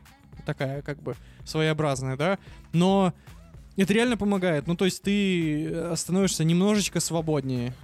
такая 0.47 0.83
как 0.83 1.03
бы 1.03 1.17
своеобразная, 1.45 2.17
да, 2.17 2.39
но 2.73 3.15
это 3.77 3.93
реально 3.93 4.17
помогает. 4.17 4.67
Ну, 4.67 4.77
то 4.77 4.85
есть 4.85 5.03
ты 5.03 5.67
э, 5.67 5.95
становишься 5.97 6.45
немножечко 6.45 7.01
свободнее. 7.01 7.75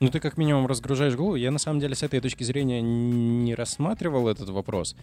Ну, 0.00 0.08
ты 0.08 0.20
как 0.20 0.38
минимум 0.38 0.66
разгружаешь 0.66 1.16
голову. 1.16 1.34
Я 1.34 1.50
на 1.50 1.58
самом 1.58 1.80
деле 1.80 1.94
с 1.94 2.02
этой 2.02 2.20
точки 2.20 2.44
зрения 2.44 2.80
не 2.80 3.54
рассматривал 3.54 4.28
этот 4.28 4.48
вопрос. 4.48 4.96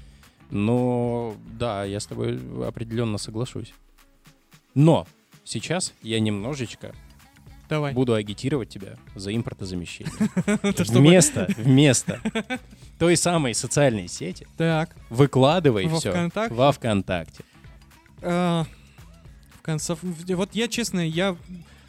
Но 0.49 1.35
да, 1.59 1.83
я 1.83 1.99
с 1.99 2.05
тобой 2.05 2.39
определенно 2.65 3.17
соглашусь. 3.17 3.73
Но 4.73 5.05
сейчас 5.43 5.93
я 6.01 6.19
немножечко 6.19 6.95
Давай. 7.69 7.93
буду 7.93 8.13
агитировать 8.13 8.69
тебя 8.69 8.95
за 9.15 9.35
импортозамещение. 9.35 10.13
Вместо, 10.89 11.47
вместо 11.57 12.19
той 12.99 13.17
самой 13.17 13.53
социальной 13.55 14.07
сети 14.07 14.47
Так. 14.57 14.95
выкладывай 15.09 15.87
Во 15.87 15.99
все 15.99 16.11
ВКонтакте? 16.11 16.53
во 16.55 16.71
ВКонтакте. 16.71 17.43
А, 18.21 18.65
в 19.59 19.61
конце... 19.61 19.95
Вот 20.01 20.49
я, 20.53 20.67
честно, 20.67 20.99
я... 21.07 21.35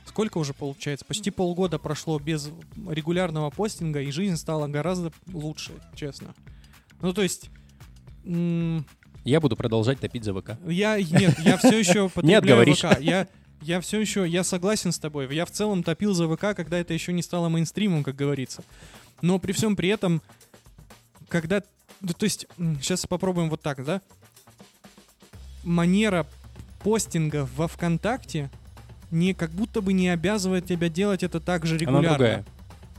Сколько 0.07 0.39
уже 0.39 0.55
получается? 0.55 1.05
Почти 1.05 1.31
полгода 1.31 1.79
прошло 1.79 2.19
без 2.19 2.51
регулярного 2.89 3.51
постинга, 3.51 4.01
и 4.01 4.11
жизнь 4.11 4.37
стала 4.37 4.67
гораздо 4.67 5.13
лучше, 5.33 5.73
честно. 5.95 6.35
Ну, 7.03 7.13
то 7.13 7.23
есть... 7.23 7.51
м, 8.25 8.87
Я 9.25 9.41
буду 9.41 9.57
продолжать 9.57 10.01
топить 10.01 10.25
за 10.25 10.33
ВК. 10.33 10.53
Я... 10.67 10.97
Нет, 11.03 11.39
я 11.41 11.59
все 11.59 11.79
еще 11.79 12.09
потребляю 12.15 12.43
говоришь. 12.47 12.79
ВК. 12.79 12.99
Я... 13.01 13.29
Я 13.63 13.81
все 13.81 14.01
еще, 14.01 14.27
я 14.27 14.45
согласен 14.45 14.93
с 14.93 14.99
тобой. 14.99 15.35
Я 15.35 15.47
в 15.47 15.51
целом 15.51 15.83
топил 15.83 16.15
за 16.15 16.29
ВК, 16.29 16.55
когда 16.55 16.79
это 16.79 16.95
еще 16.95 17.13
не 17.13 17.23
стало 17.23 17.49
мейнстримом, 17.49 18.05
как 18.05 18.15
говорится. 18.15 18.63
Но 19.23 19.39
при 19.39 19.53
всем 19.53 19.77
при 19.77 19.89
этом, 19.89 20.23
когда... 21.29 21.63
да, 22.01 22.13
то 22.13 22.25
есть, 22.25 22.47
сейчас 22.59 23.07
попробуем 23.07 23.49
вот 23.49 23.63
так, 23.63 23.85
да? 23.85 24.03
Манера 25.65 26.27
постинга 26.81 27.49
во 27.57 27.67
ВКонтакте 27.67 28.51
не 29.11 29.35
как 29.35 29.51
будто 29.51 29.81
бы 29.81 29.93
не 29.93 30.09
обязывает 30.09 30.67
тебя 30.67 30.89
делать 30.89 31.23
это 31.23 31.41
так 31.41 31.67
же 31.67 31.75
Она 31.77 31.81
регулярно. 31.81 32.09
другая. 32.11 32.45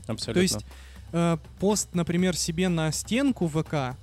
Абсолютно. 0.06 0.34
То 0.34 0.40
есть 0.40 0.66
э, 1.12 1.38
пост, 1.60 1.94
например, 1.94 2.36
себе 2.36 2.68
на 2.68 2.90
стенку 2.92 3.46
ВК 3.48 3.96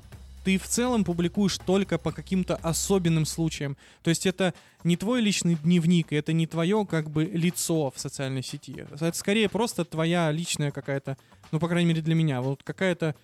ты 0.45 0.59
в 0.59 0.67
целом 0.67 1.03
публикуешь 1.03 1.57
только 1.57 1.97
по 1.97 2.11
каким-то 2.11 2.55
особенным 2.57 3.25
случаям. 3.25 3.75
То 4.03 4.09
есть 4.11 4.27
это 4.27 4.53
не 4.83 4.95
твой 4.95 5.19
личный 5.19 5.55
дневник, 5.55 6.13
это 6.13 6.33
не 6.33 6.45
твое 6.45 6.85
как 6.85 7.09
бы 7.09 7.25
лицо 7.25 7.91
в 7.93 7.99
социальной 7.99 8.43
сети. 8.43 8.85
Это 8.91 9.11
скорее 9.13 9.49
просто 9.49 9.83
твоя 9.83 10.31
личная 10.31 10.71
какая-то, 10.71 11.17
Ну, 11.51 11.59
по 11.59 11.67
крайней 11.67 11.89
мере, 11.89 12.01
для 12.01 12.15
меня. 12.15 12.41
Вот 12.41 12.61
какая-то 12.63 13.15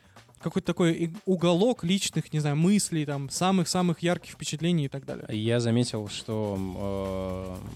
какой-то 0.41 0.65
такой 0.65 1.13
уголок 1.25 1.83
личных, 1.83 2.33
не 2.33 2.39
знаю, 2.39 2.55
мыслей, 2.55 3.05
там, 3.05 3.29
самых-самых 3.29 3.99
ярких 3.99 4.31
впечатлений 4.31 4.85
и 4.85 4.89
так 4.89 5.05
далее. 5.05 5.25
Я 5.29 5.59
заметил, 5.59 6.07
что 6.07 6.57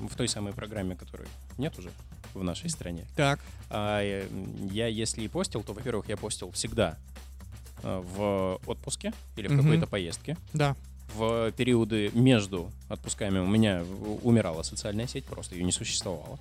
э, 0.01 0.07
в 0.07 0.15
той 0.15 0.27
самой 0.27 0.53
программе, 0.53 0.95
которой 0.95 1.27
нет 1.59 1.77
уже 1.77 1.91
в 2.33 2.43
нашей 2.43 2.71
стране, 2.71 3.05
Так, 3.15 3.39
э, 3.69 4.27
я 4.71 4.87
если 4.87 5.21
и 5.21 5.27
постил, 5.27 5.61
то, 5.61 5.73
во-первых, 5.73 6.09
я 6.09 6.17
постил 6.17 6.49
всегда 6.51 6.97
в 7.85 8.59
отпуске 8.67 9.13
или 9.37 9.47
в 9.47 9.51
Мгм. 9.51 9.61
какой-то 9.63 9.87
поездке. 9.87 10.37
да. 10.53 10.75
В 11.13 11.51
периоды 11.51 12.09
между 12.13 12.71
отпусками 12.89 13.37
у 13.37 13.45
меня 13.45 13.83
умирала 14.23 14.63
социальная 14.63 15.05
сеть, 15.07 15.23
просто 15.25 15.55
ее 15.55 15.63
не 15.63 15.71
существовало. 15.71 16.39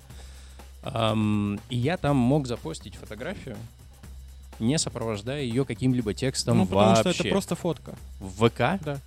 И 1.69 1.77
я 1.77 1.97
там 1.97 2.17
мог 2.17 2.47
запостить 2.47 2.95
фотографию, 2.95 3.57
не 4.59 4.77
сопровождая 4.79 5.43
ее 5.43 5.65
каким-либо 5.65 6.13
текстом 6.13 6.57
ну, 6.57 6.65
потому 6.65 6.95
вообще. 6.95 7.13
что 7.13 7.23
это 7.23 7.29
просто 7.29 7.55
фотка. 7.55 7.95
В 8.19 8.49
ВК, 8.49 8.83
Да. 8.83 8.97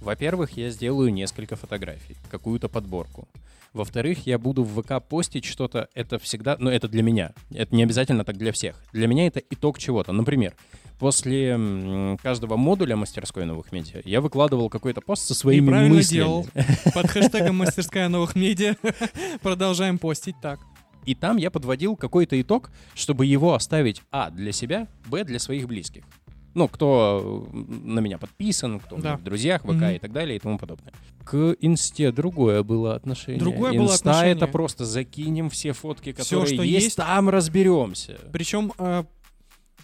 во-первых, 0.00 0.56
я 0.56 0.70
сделаю 0.70 1.12
несколько 1.12 1.56
фотографий, 1.56 2.16
какую-то 2.30 2.68
подборку. 2.68 3.28
Во-вторых, 3.72 4.26
я 4.26 4.36
буду 4.38 4.64
в 4.64 4.82
ВК 4.82 5.00
постить 5.06 5.44
что-то, 5.44 5.88
это 5.94 6.18
всегда, 6.18 6.56
ну 6.58 6.70
это 6.70 6.88
для 6.88 7.02
меня, 7.04 7.32
это 7.54 7.74
не 7.74 7.84
обязательно 7.84 8.24
так 8.24 8.36
для 8.36 8.52
всех. 8.52 8.76
Для 8.92 9.06
меня 9.06 9.26
это 9.28 9.40
итог 9.50 9.78
чего-то. 9.78 10.12
Например, 10.12 10.54
после 11.00 12.16
каждого 12.22 12.56
модуля 12.56 12.94
мастерской 12.96 13.44
новых 13.46 13.72
медиа 13.72 14.02
я 14.04 14.20
выкладывал 14.20 14.68
какой-то 14.70 15.00
пост 15.00 15.26
со 15.26 15.34
своими 15.34 15.64
И 15.66 15.68
правильно 15.68 15.94
мыслями. 15.96 16.18
делал. 16.20 16.46
Под 16.94 17.10
хэштегом 17.10 17.56
«Мастерская 17.56 18.08
новых 18.08 18.36
медиа» 18.36 18.76
продолжаем 19.42 19.98
постить 19.98 20.36
так. 20.40 20.60
И 21.06 21.14
там 21.14 21.38
я 21.38 21.50
подводил 21.50 21.96
какой-то 21.96 22.40
итог, 22.40 22.70
чтобы 22.94 23.24
его 23.26 23.54
оставить, 23.54 24.02
а, 24.12 24.30
для 24.30 24.52
себя, 24.52 24.86
б, 25.08 25.24
для 25.24 25.38
своих 25.38 25.66
близких. 25.66 26.04
Ну, 26.52 26.66
кто 26.68 27.48
на 27.52 28.00
меня 28.00 28.18
подписан, 28.18 28.80
кто 28.80 28.96
Да. 28.96 29.16
в 29.16 29.22
друзьях, 29.22 29.62
ВК 29.62 29.70
Мгм. 29.70 29.84
и 29.90 29.98
так 29.98 30.12
далее 30.12 30.36
и 30.36 30.38
тому 30.40 30.58
подобное. 30.58 30.92
К 31.24 31.54
инсте 31.60 32.10
другое 32.12 32.62
было 32.64 32.94
отношение. 32.96 33.38
Другое 33.38 33.72
было 33.72 33.84
Инста 33.86 34.10
отношение. 34.10 34.34
это 34.34 34.46
просто 34.48 34.84
закинем 34.84 35.48
все 35.48 35.72
фотки, 35.72 36.12
которые 36.12 36.46
что 36.54 36.62
есть, 36.64 36.84
есть. 36.84 36.96
там 36.96 37.30
разберемся. 37.30 38.18
Причем 38.32 38.72
э, 38.78 39.04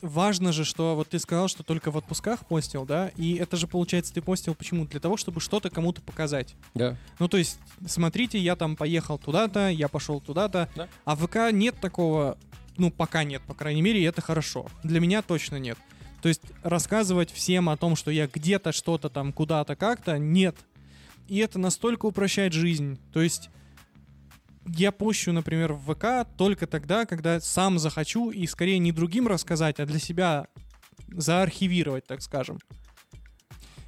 важно 0.03 0.53
же, 0.53 0.65
что 0.65 0.95
вот 0.95 1.09
ты 1.09 1.19
сказал, 1.19 1.49
что 1.49 1.63
только 1.63 1.91
в 1.91 1.99
отпусках 1.99 2.47
постил, 2.47 2.85
да? 2.85 3.09
И 3.17 3.35
это 3.35 3.57
же, 3.57 3.67
получается, 3.67 4.13
ты 4.13 4.23
постил 4.23 4.55
почему? 4.55 4.87
Для 4.87 5.01
того, 5.01 5.17
чтобы 5.17 5.41
что-то 5.41 5.71
кому-то 5.71 6.03
показать. 6.03 6.55
Да. 6.75 6.97
Ну, 7.19 7.29
то 7.29 7.37
есть, 7.37 7.59
смотрите, 7.87 8.39
я 8.39 8.57
там 8.57 8.77
поехал 8.77 9.19
туда-то, 9.19 9.69
я 9.69 9.89
пошел 9.89 10.21
туда-то. 10.21 10.69
Да. 10.75 10.89
А 11.05 11.17
в 11.17 11.27
ВК 11.27 11.53
нет 11.53 11.79
такого, 11.81 12.39
ну, 12.77 12.91
пока 12.91 13.25
нет, 13.25 13.43
по 13.43 13.55
крайней 13.55 13.83
мере, 13.83 14.01
и 14.01 14.05
это 14.05 14.21
хорошо. 14.21 14.67
Для 14.83 15.01
меня 15.01 15.23
точно 15.23 15.57
нет. 15.57 15.79
То 16.23 16.29
есть, 16.29 16.43
рассказывать 16.63 17.31
всем 17.31 17.69
о 17.69 17.77
том, 17.77 17.95
что 17.97 18.11
я 18.11 18.27
где-то 18.27 18.73
что-то 18.73 19.09
там, 19.09 19.33
куда-то 19.33 19.77
как-то, 19.77 20.19
нет. 20.19 20.57
И 21.29 21.39
это 21.39 21.59
настолько 21.59 22.07
упрощает 22.07 22.53
жизнь. 22.53 22.99
То 23.13 23.21
есть, 23.21 23.51
я 24.67 24.93
пощу, 24.93 25.33
например, 25.33 25.73
в 25.73 25.95
ВК 25.95 26.29
только 26.37 26.67
тогда, 26.67 27.07
когда 27.07 27.41
сам 27.41 27.79
захочу, 27.79 28.31
и 28.31 28.47
скорее 28.47 28.79
не 28.79 28.93
другим 28.93 29.27
рассказать, 29.27 29.81
а 29.81 29.87
для 29.87 29.99
себя 29.99 30.47
заархивировать, 31.09 32.07
так 32.07 32.23
скажем. 32.23 32.59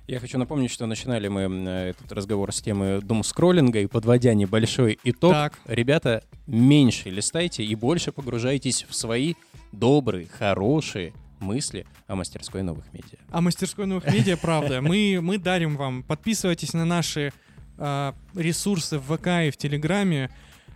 Я 0.07 0.21
хочу 0.21 0.39
напомнить, 0.39 0.71
что 0.71 0.87
начинали 0.87 1.29
мы 1.29 1.43
этот 1.71 2.11
разговор 2.13 2.51
с 2.51 2.63
темы 2.63 3.01
дум-скроллинга, 3.03 3.81
и 3.81 3.87
подводя 3.87 4.33
небольшой 4.33 4.99
итог, 5.05 5.33
Так. 5.33 5.59
ребята, 5.67 6.25
меньше 6.47 7.11
листайте 7.11 7.63
и 7.63 7.75
больше 7.75 8.11
погружайтесь 8.11 8.87
в 8.89 8.95
свои 8.95 9.35
добрые, 9.71 10.27
хорошие 10.27 11.13
мысли 11.41 11.87
о 12.07 12.17
мастерской 12.17 12.63
новых 12.63 12.91
медиа. 12.95 13.19
А 13.31 13.43
мастерской 13.43 13.85
новых 13.85 14.11
медиа, 14.11 14.39
правда, 14.39 14.81
мы, 14.83 15.19
мы 15.21 15.37
дарим 15.37 15.77
вам. 15.77 16.03
Подписывайтесь 16.03 16.73
на 16.73 16.87
наши 16.87 17.33
а, 17.77 18.15
ресурсы 18.35 18.99
в 18.99 19.15
ВК 19.15 19.27
и 19.47 19.51
в 19.51 19.59
Телеграме. 19.59 20.31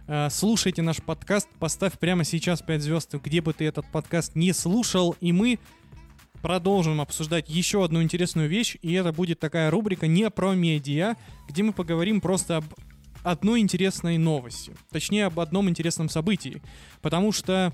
А, 0.08 0.30
слушайте 0.30 0.82
наш 0.82 1.00
подкаст, 1.00 1.48
поставь 1.60 1.98
прямо 1.98 2.24
сейчас 2.24 2.60
5 2.60 2.82
звезд, 2.82 3.14
где 3.14 3.40
бы 3.40 3.52
ты 3.52 3.66
этот 3.66 3.86
подкаст 3.86 4.34
не 4.34 4.52
слушал, 4.52 5.14
и 5.20 5.30
мы 5.32 5.60
продолжим 6.42 7.00
обсуждать 7.00 7.48
еще 7.48 7.84
одну 7.84 8.02
интересную 8.02 8.48
вещь, 8.48 8.76
и 8.82 8.92
это 8.94 9.12
будет 9.12 9.38
такая 9.38 9.70
рубрика 9.70 10.08
не 10.08 10.28
про 10.30 10.54
медиа, 10.54 11.14
где 11.48 11.62
мы 11.62 11.72
поговорим 11.72 12.20
просто 12.20 12.56
об 12.56 12.64
одной 13.22 13.60
интересной 13.60 14.18
новости, 14.18 14.72
точнее 14.90 15.26
об 15.26 15.38
одном 15.38 15.68
интересном 15.68 16.08
событии, 16.08 16.60
потому 17.00 17.30
что 17.30 17.72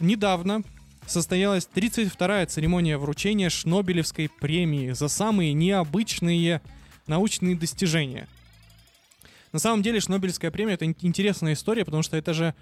недавно 0.00 0.62
состоялась 1.06 1.68
32-я 1.72 2.46
церемония 2.46 2.98
вручения 2.98 3.50
Шнобелевской 3.50 4.28
премии 4.28 4.90
за 4.90 5.06
самые 5.06 5.52
необычные 5.52 6.60
научные 7.06 7.54
достижения. 7.54 8.26
На 9.52 9.58
самом 9.58 9.82
деле 9.82 10.00
Шнобелевская 10.00 10.50
премия 10.50 10.74
это 10.74 10.86
ин- 10.86 10.96
интересная 11.00 11.54
история, 11.54 11.84
потому 11.84 12.02
что 12.02 12.16
это 12.16 12.34
же 12.34 12.54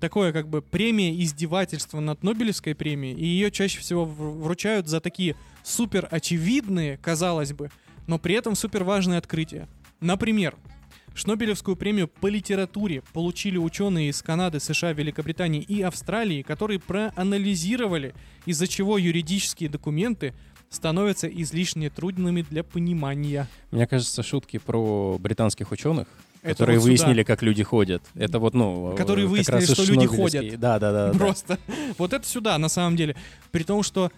такое 0.00 0.32
как 0.32 0.48
бы 0.48 0.62
премия 0.62 1.14
издевательства 1.22 2.00
над 2.00 2.22
Нобелевской 2.24 2.74
премией, 2.74 3.14
и 3.16 3.24
ее 3.24 3.50
чаще 3.50 3.78
всего 3.80 4.04
вручают 4.04 4.88
за 4.88 5.00
такие 5.00 5.36
супер 5.62 6.08
очевидные, 6.10 6.96
казалось 6.98 7.52
бы, 7.52 7.70
но 8.06 8.18
при 8.18 8.34
этом 8.34 8.56
супер 8.56 8.82
важные 8.82 9.18
открытия. 9.18 9.68
Например, 10.00 10.56
Шнобелевскую 11.14 11.76
премию 11.76 12.08
по 12.08 12.26
литературе 12.26 13.02
получили 13.12 13.58
ученые 13.58 14.08
из 14.08 14.22
Канады, 14.22 14.60
США, 14.60 14.92
Великобритании 14.92 15.60
и 15.62 15.82
Австралии, 15.82 16.42
которые 16.42 16.80
проанализировали, 16.80 18.14
из-за 18.46 18.66
чего 18.66 18.96
юридические 18.98 19.68
документы 19.68 20.34
становятся 20.72 21.28
излишне 21.28 21.90
трудными 21.90 22.42
для 22.42 22.64
понимания. 22.64 23.48
Мне 23.70 23.86
кажется, 23.86 24.22
шутки 24.22 24.58
про 24.58 25.18
британских 25.18 25.70
ученых, 25.70 26.08
Это 26.42 26.54
которые 26.54 26.78
вот 26.78 26.84
сюда. 26.84 26.90
выяснили, 26.90 27.22
как 27.22 27.42
люди 27.42 27.62
ходят. 27.62 28.02
Это 28.14 28.38
вот, 28.38 28.54
ну... 28.54 28.94
Которые 28.96 29.26
как 29.26 29.32
выяснили, 29.32 29.64
что 29.64 29.84
люди 29.84 30.06
ходят. 30.06 30.58
Да, 30.58 30.78
да, 30.78 30.92
да. 30.92 31.12
да. 31.12 31.18
Просто. 31.18 31.58
Вот 31.98 32.12
это 32.12 32.26
сюда, 32.26 32.58
на 32.58 32.68
самом 32.68 32.96
деле. 32.96 33.16
При 33.50 33.64
том, 33.64 33.82
что 33.82 34.10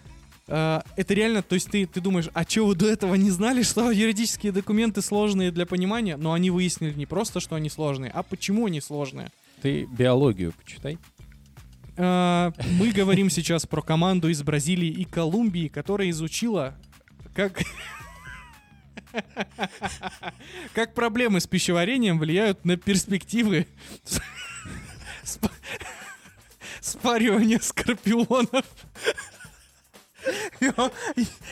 э, 0.47 0.81
это 0.95 1.13
реально, 1.13 1.43
то 1.43 1.55
есть 1.55 1.69
ты, 1.69 1.85
ты 1.85 1.99
думаешь, 1.99 2.29
а 2.33 2.43
что 2.43 2.65
вы 2.67 2.75
до 2.75 2.87
этого 2.87 3.15
не 3.15 3.31
знали, 3.31 3.61
что 3.63 3.91
юридические 3.91 4.51
документы 4.51 5.01
сложные 5.01 5.51
для 5.51 5.65
понимания? 5.65 6.17
Но 6.17 6.33
они 6.33 6.49
выяснили 6.49 6.93
не 6.93 7.05
просто, 7.05 7.39
что 7.39 7.55
они 7.55 7.69
сложные, 7.69 8.11
а 8.11 8.23
почему 8.23 8.67
они 8.67 8.81
сложные. 8.81 9.29
Ты 9.61 9.85
биологию 9.85 10.53
почитай. 10.53 10.97
Э, 11.97 12.51
Мы 12.77 12.91
говорим 12.91 13.29
сейчас 13.29 13.65
про 13.65 13.81
команду 13.81 14.29
из 14.29 14.41
Бразилии 14.43 14.89
и 14.89 15.05
Колумбии, 15.05 15.67
которая 15.67 16.09
изучила, 16.09 16.75
как... 17.33 17.61
Как 20.73 20.93
проблемы 20.93 21.39
с 21.39 21.47
пищеварением 21.47 22.19
влияют 22.19 22.65
на 22.65 22.75
перспективы 22.75 23.65
сп- 25.23 25.49
спаривания 26.81 27.59
скорпионов. 27.59 28.65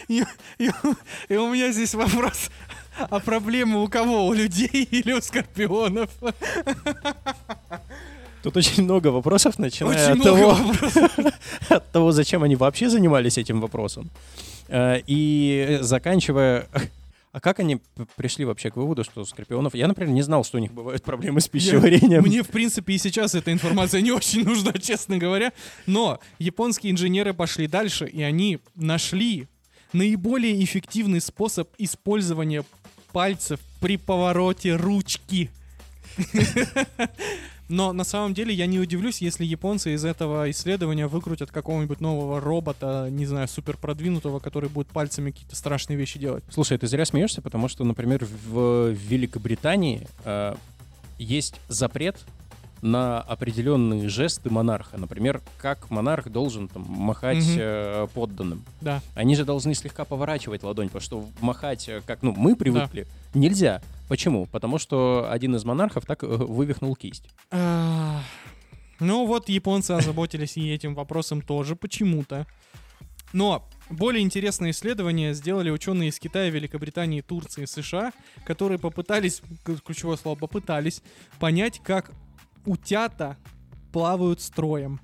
И 0.09 1.37
у 1.37 1.53
меня 1.53 1.71
здесь 1.71 1.93
вопрос, 1.93 2.49
а 2.97 3.19
проблемы 3.21 3.81
у 3.81 3.87
кого? 3.87 4.27
У 4.27 4.33
людей 4.33 4.83
или 4.91 5.13
у 5.13 5.21
скорпионов? 5.21 6.09
Тут 8.43 8.57
очень 8.57 8.83
много 8.83 9.07
вопросов, 9.07 9.57
начиная 9.57 10.11
Очень 10.11 10.19
от, 10.19 10.23
того, 10.23 10.57
от 11.69 11.91
того, 11.93 12.11
зачем 12.11 12.43
они 12.43 12.57
вообще 12.57 12.89
занимались 12.89 13.37
этим 13.37 13.61
вопросом, 13.61 14.11
э, 14.67 15.01
и 15.07 15.79
заканчивая... 15.81 16.67
А 17.31 17.39
как 17.39 17.59
они 17.59 17.79
пришли 18.15 18.45
вообще 18.45 18.69
к 18.69 18.75
выводу, 18.75 19.03
что 19.03 19.21
у 19.21 19.25
скорпионов... 19.25 19.73
Я, 19.73 19.87
например, 19.87 20.13
не 20.13 20.21
знал, 20.21 20.43
что 20.43 20.57
у 20.57 20.61
них 20.61 20.71
бывают 20.71 21.01
проблемы 21.03 21.41
с 21.41 21.47
пищеварением. 21.47 22.21
Мне, 22.21 22.43
в 22.43 22.49
принципе, 22.49 22.93
и 22.93 22.97
сейчас 22.99 23.33
эта 23.33 23.51
информация 23.51 24.01
не 24.01 24.11
очень 24.11 24.43
нужна, 24.45 24.73
честно 24.73 25.17
говоря. 25.17 25.51
Но 25.87 26.19
японские 26.37 26.91
инженеры 26.91 27.33
пошли 27.33 27.65
дальше, 27.65 28.05
и 28.05 28.21
они 28.21 28.59
нашли 28.75 29.47
наиболее 29.93 30.63
эффективный 30.63 31.21
способ 31.21 31.69
использования 31.77 32.65
пальцев 33.13 33.59
при 33.79 33.97
повороте 33.97 34.75
ручки. 34.75 35.49
Но 37.73 37.91
на 37.91 38.03
самом 38.03 38.35
деле 38.35 38.53
я 38.53 38.67
не 38.67 38.77
удивлюсь, 38.77 39.19
если 39.19 39.43
японцы 39.43 39.95
из 39.95 40.05
этого 40.05 40.49
исследования 40.51 41.07
выкрутят 41.07 41.49
какого-нибудь 41.49 42.01
нового 42.01 42.39
робота, 42.39 43.07
не 43.09 43.25
знаю, 43.25 43.47
супер 43.47 43.77
продвинутого, 43.77 44.37
который 44.37 44.69
будет 44.69 44.89
пальцами 44.89 45.31
какие-то 45.31 45.55
страшные 45.55 45.97
вещи 45.97 46.19
делать. 46.19 46.43
Слушай, 46.51 46.77
ты 46.77 46.85
зря 46.85 47.03
смеешься, 47.03 47.41
потому 47.41 47.67
что, 47.67 47.83
например, 47.83 48.27
в 48.45 48.89
Великобритании 48.91 50.07
э, 50.23 50.53
есть 51.17 51.55
запрет 51.67 52.19
на 52.83 53.21
определенные 53.21 54.07
жесты 54.07 54.51
монарха. 54.51 54.99
Например, 54.99 55.41
как 55.57 55.89
монарх 55.89 56.29
должен 56.29 56.67
там, 56.67 56.83
махать 56.83 57.43
Мгм. 57.43 57.57
э, 57.57 58.07
подданным. 58.13 58.63
Да. 58.81 59.01
Они 59.15 59.35
же 59.35 59.45
должны 59.45 59.73
слегка 59.73 60.05
поворачивать 60.05 60.61
ладонь, 60.61 60.89
потому 60.89 61.01
что 61.01 61.25
махать, 61.41 61.89
э, 61.89 62.01
как 62.05 62.21
ну, 62.21 62.35
мы 62.37 62.55
привыкли, 62.55 63.07
нельзя. 63.33 63.81
Почему? 64.13 64.45
Потому 64.45 64.77
что 64.77 65.27
один 65.31 65.55
из 65.55 65.65
монархов 65.65 66.05
так 66.05 66.21
э, 66.21 66.27
вывихнул 66.27 66.95
кисть. 66.95 67.25
Ну 68.99 69.25
вот 69.25 69.49
японцы 69.49 69.89
озаботились 69.89 70.55
и 70.55 70.69
этим 70.69 70.93
вопросом 70.93 71.41
тоже 71.41 71.75
почему-то. 71.75 72.45
Но 73.33 73.67
более 73.89 74.21
интересное 74.21 74.69
исследование 74.69 75.33
сделали 75.33 75.71
ученые 75.71 76.09
из 76.09 76.19
Китая, 76.19 76.51
Великобритании, 76.51 77.21
Турции, 77.21 77.65
США, 77.65 78.13
которые 78.45 78.77
попытались, 78.77 79.41
ключевое 79.63 80.17
слово, 80.17 80.37
попытались 80.37 81.01
понять, 81.39 81.81
как 81.83 82.11
утята 82.67 83.35
плавают 83.91 84.41
строем. 84.41 84.99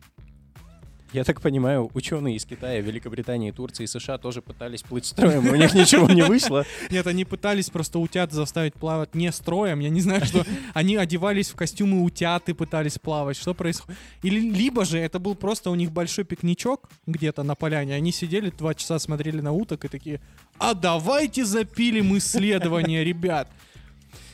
Я 1.11 1.23
так 1.23 1.41
понимаю, 1.41 1.89
ученые 1.95 2.35
из 2.35 2.45
Китая, 2.45 2.81
Великобритании, 2.81 3.49
Турции 3.49 3.85
и 3.85 3.87
США 3.87 4.19
тоже 4.19 4.43
пытались 4.43 4.83
плыть 4.83 5.05
строем, 5.05 5.47
у 5.47 5.55
них 5.55 5.73
ничего 5.73 6.07
не 6.07 6.21
вышло. 6.21 6.65
Нет, 6.91 7.07
они 7.07 7.25
пытались 7.25 7.71
просто 7.71 7.97
утят 7.97 8.31
заставить 8.31 8.75
плавать 8.75 9.15
не 9.15 9.31
строем. 9.31 9.79
Я 9.79 9.89
не 9.89 10.01
знаю, 10.01 10.23
что 10.25 10.45
они 10.75 10.97
одевались 10.97 11.49
в 11.49 11.55
костюмы 11.55 12.03
утят 12.03 12.47
и 12.49 12.53
пытались 12.53 12.99
плавать. 12.99 13.37
Что 13.37 13.55
происходит? 13.55 13.99
Или 14.21 14.39
либо 14.39 14.85
же 14.85 14.99
это 14.99 15.17
был 15.17 15.33
просто 15.33 15.71
у 15.71 15.75
них 15.75 15.91
большой 15.91 16.25
пикничок 16.25 16.87
где-то 17.07 17.41
на 17.41 17.55
поляне. 17.55 17.95
Они 17.95 18.11
сидели 18.11 18.51
два 18.51 18.75
часа, 18.75 18.99
смотрели 18.99 19.41
на 19.41 19.51
уток 19.51 19.85
и 19.85 19.87
такие, 19.87 20.21
а 20.59 20.75
давайте 20.75 21.43
запилим 21.43 22.15
исследование, 22.17 23.03
ребят. 23.03 23.49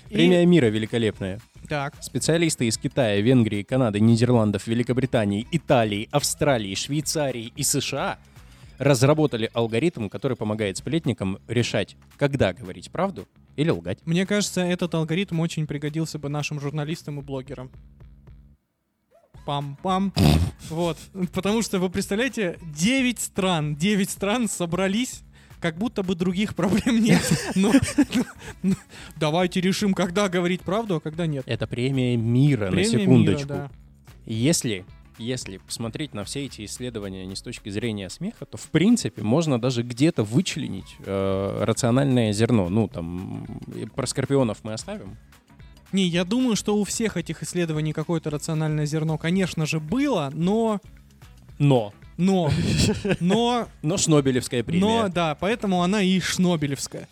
Премия 0.09 0.45
мира 0.45 0.67
великолепная. 0.67 1.39
Так. 1.67 1.95
Специалисты 2.01 2.67
из 2.67 2.77
Китая, 2.77 3.19
Венгрии, 3.21 3.63
Канады, 3.63 3.99
Нидерландов, 3.99 4.67
Великобритании, 4.67 5.47
Италии, 5.51 6.07
Австралии, 6.11 6.75
Швейцарии 6.75 7.51
и 7.55 7.63
США 7.63 8.17
разработали 8.77 9.49
алгоритм, 9.53 10.09
который 10.09 10.37
помогает 10.37 10.77
сплетникам 10.77 11.39
решать, 11.47 11.95
когда 12.17 12.53
говорить 12.53 12.91
правду 12.91 13.27
или 13.55 13.69
лгать. 13.69 13.99
Мне 14.05 14.25
кажется, 14.25 14.61
этот 14.61 14.93
алгоритм 14.95 15.39
очень 15.39 15.65
пригодился 15.65 16.19
бы 16.19 16.29
нашим 16.29 16.59
журналистам 16.59 17.19
и 17.19 17.23
блогерам. 17.23 17.71
Пам-пам. 19.45 20.11
Вот. 20.69 20.97
Потому 21.31 21.61
что, 21.61 21.77
вы 21.77 21.91
представляете, 21.91 22.57
9 22.73 23.19
стран, 23.19 23.75
9 23.75 24.09
стран 24.09 24.47
собрались 24.47 25.21
как 25.65 25.77
будто 25.77 26.03
бы 26.03 26.13
других 26.13 26.53
проблем 26.53 27.01
нет. 27.01 27.23
Но, 27.55 27.73
но 28.61 28.75
давайте 29.15 29.61
решим, 29.61 29.95
когда 29.95 30.29
говорить 30.29 30.61
правду, 30.61 30.97
а 30.97 30.99
когда 30.99 31.25
нет. 31.25 31.43
Это 31.47 31.65
премия 31.65 32.15
мира, 32.15 32.69
на 32.69 32.83
секундочку. 32.83 33.71
Если 34.27 34.85
если 35.17 35.57
посмотреть 35.57 36.13
на 36.13 36.23
все 36.23 36.45
эти 36.45 36.65
исследования 36.65 37.25
не 37.25 37.35
с 37.35 37.41
точки 37.41 37.69
зрения 37.69 38.11
смеха, 38.11 38.45
то 38.45 38.57
в 38.57 38.69
принципе 38.69 39.23
можно 39.23 39.59
даже 39.59 39.81
где-то 39.81 40.23
вычленить 40.23 40.97
э, 40.99 41.63
рациональное 41.63 42.31
зерно. 42.31 42.69
Ну, 42.69 42.87
там, 42.87 43.47
про 43.95 44.05
скорпионов 44.05 44.59
мы 44.63 44.73
оставим. 44.73 45.17
Не, 45.93 46.05
я 46.05 46.25
думаю, 46.25 46.55
что 46.55 46.77
у 46.77 46.83
всех 46.83 47.17
этих 47.17 47.41
исследований 47.41 47.93
какое-то 47.93 48.29
рациональное 48.29 48.85
зерно, 48.85 49.17
конечно 49.17 49.65
же, 49.65 49.79
было, 49.79 50.29
но... 50.31 50.79
Но. 51.57 51.91
Но. 52.17 52.51
Но. 53.19 53.67
Но 53.81 53.97
Шнобелевская 53.97 54.63
премия. 54.63 54.81
Но, 54.81 55.09
да, 55.09 55.35
поэтому 55.35 55.81
она 55.83 56.01
и 56.01 56.19
Шнобелевская. 56.19 57.07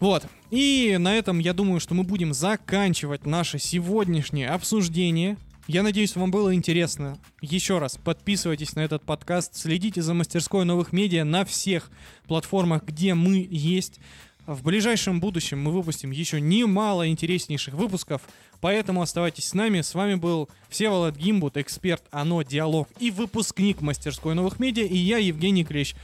Вот. 0.00 0.24
И 0.50 0.96
на 0.98 1.14
этом 1.16 1.38
я 1.38 1.52
думаю, 1.52 1.80
что 1.80 1.94
мы 1.94 2.04
будем 2.04 2.34
заканчивать 2.34 3.26
наше 3.26 3.58
сегодняшнее 3.58 4.50
обсуждение. 4.50 5.36
Я 5.66 5.82
надеюсь, 5.82 6.14
вам 6.14 6.30
было 6.30 6.54
интересно. 6.54 7.18
Еще 7.40 7.78
раз, 7.78 7.96
подписывайтесь 7.96 8.74
на 8.74 8.80
этот 8.80 9.02
подкаст, 9.02 9.56
следите 9.56 10.02
за 10.02 10.12
мастерской 10.12 10.66
новых 10.66 10.92
медиа 10.92 11.24
на 11.24 11.46
всех 11.46 11.90
платформах, 12.26 12.84
где 12.84 13.14
мы 13.14 13.48
есть. 13.50 13.98
В 14.46 14.62
ближайшем 14.62 15.20
будущем 15.20 15.62
мы 15.62 15.72
выпустим 15.72 16.10
еще 16.10 16.38
немало 16.38 17.08
интереснейших 17.08 17.72
выпусков, 17.72 18.20
поэтому 18.60 19.00
оставайтесь 19.00 19.48
с 19.48 19.54
нами. 19.54 19.80
С 19.80 19.94
вами 19.94 20.16
был 20.16 20.50
Всеволод 20.68 21.16
Гимбут, 21.16 21.56
эксперт 21.56 22.02
ОНО 22.10 22.44
Диалог 22.44 22.88
и 22.98 23.10
выпускник 23.10 23.80
мастерской 23.80 24.34
новых 24.34 24.60
медиа, 24.60 24.84
и 24.84 24.96
я, 24.98 25.16
Евгений 25.16 25.64
Клещ. 25.64 25.94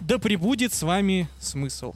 Да 0.00 0.18
пребудет 0.18 0.74
с 0.74 0.82
вами 0.82 1.28
смысл. 1.38 1.94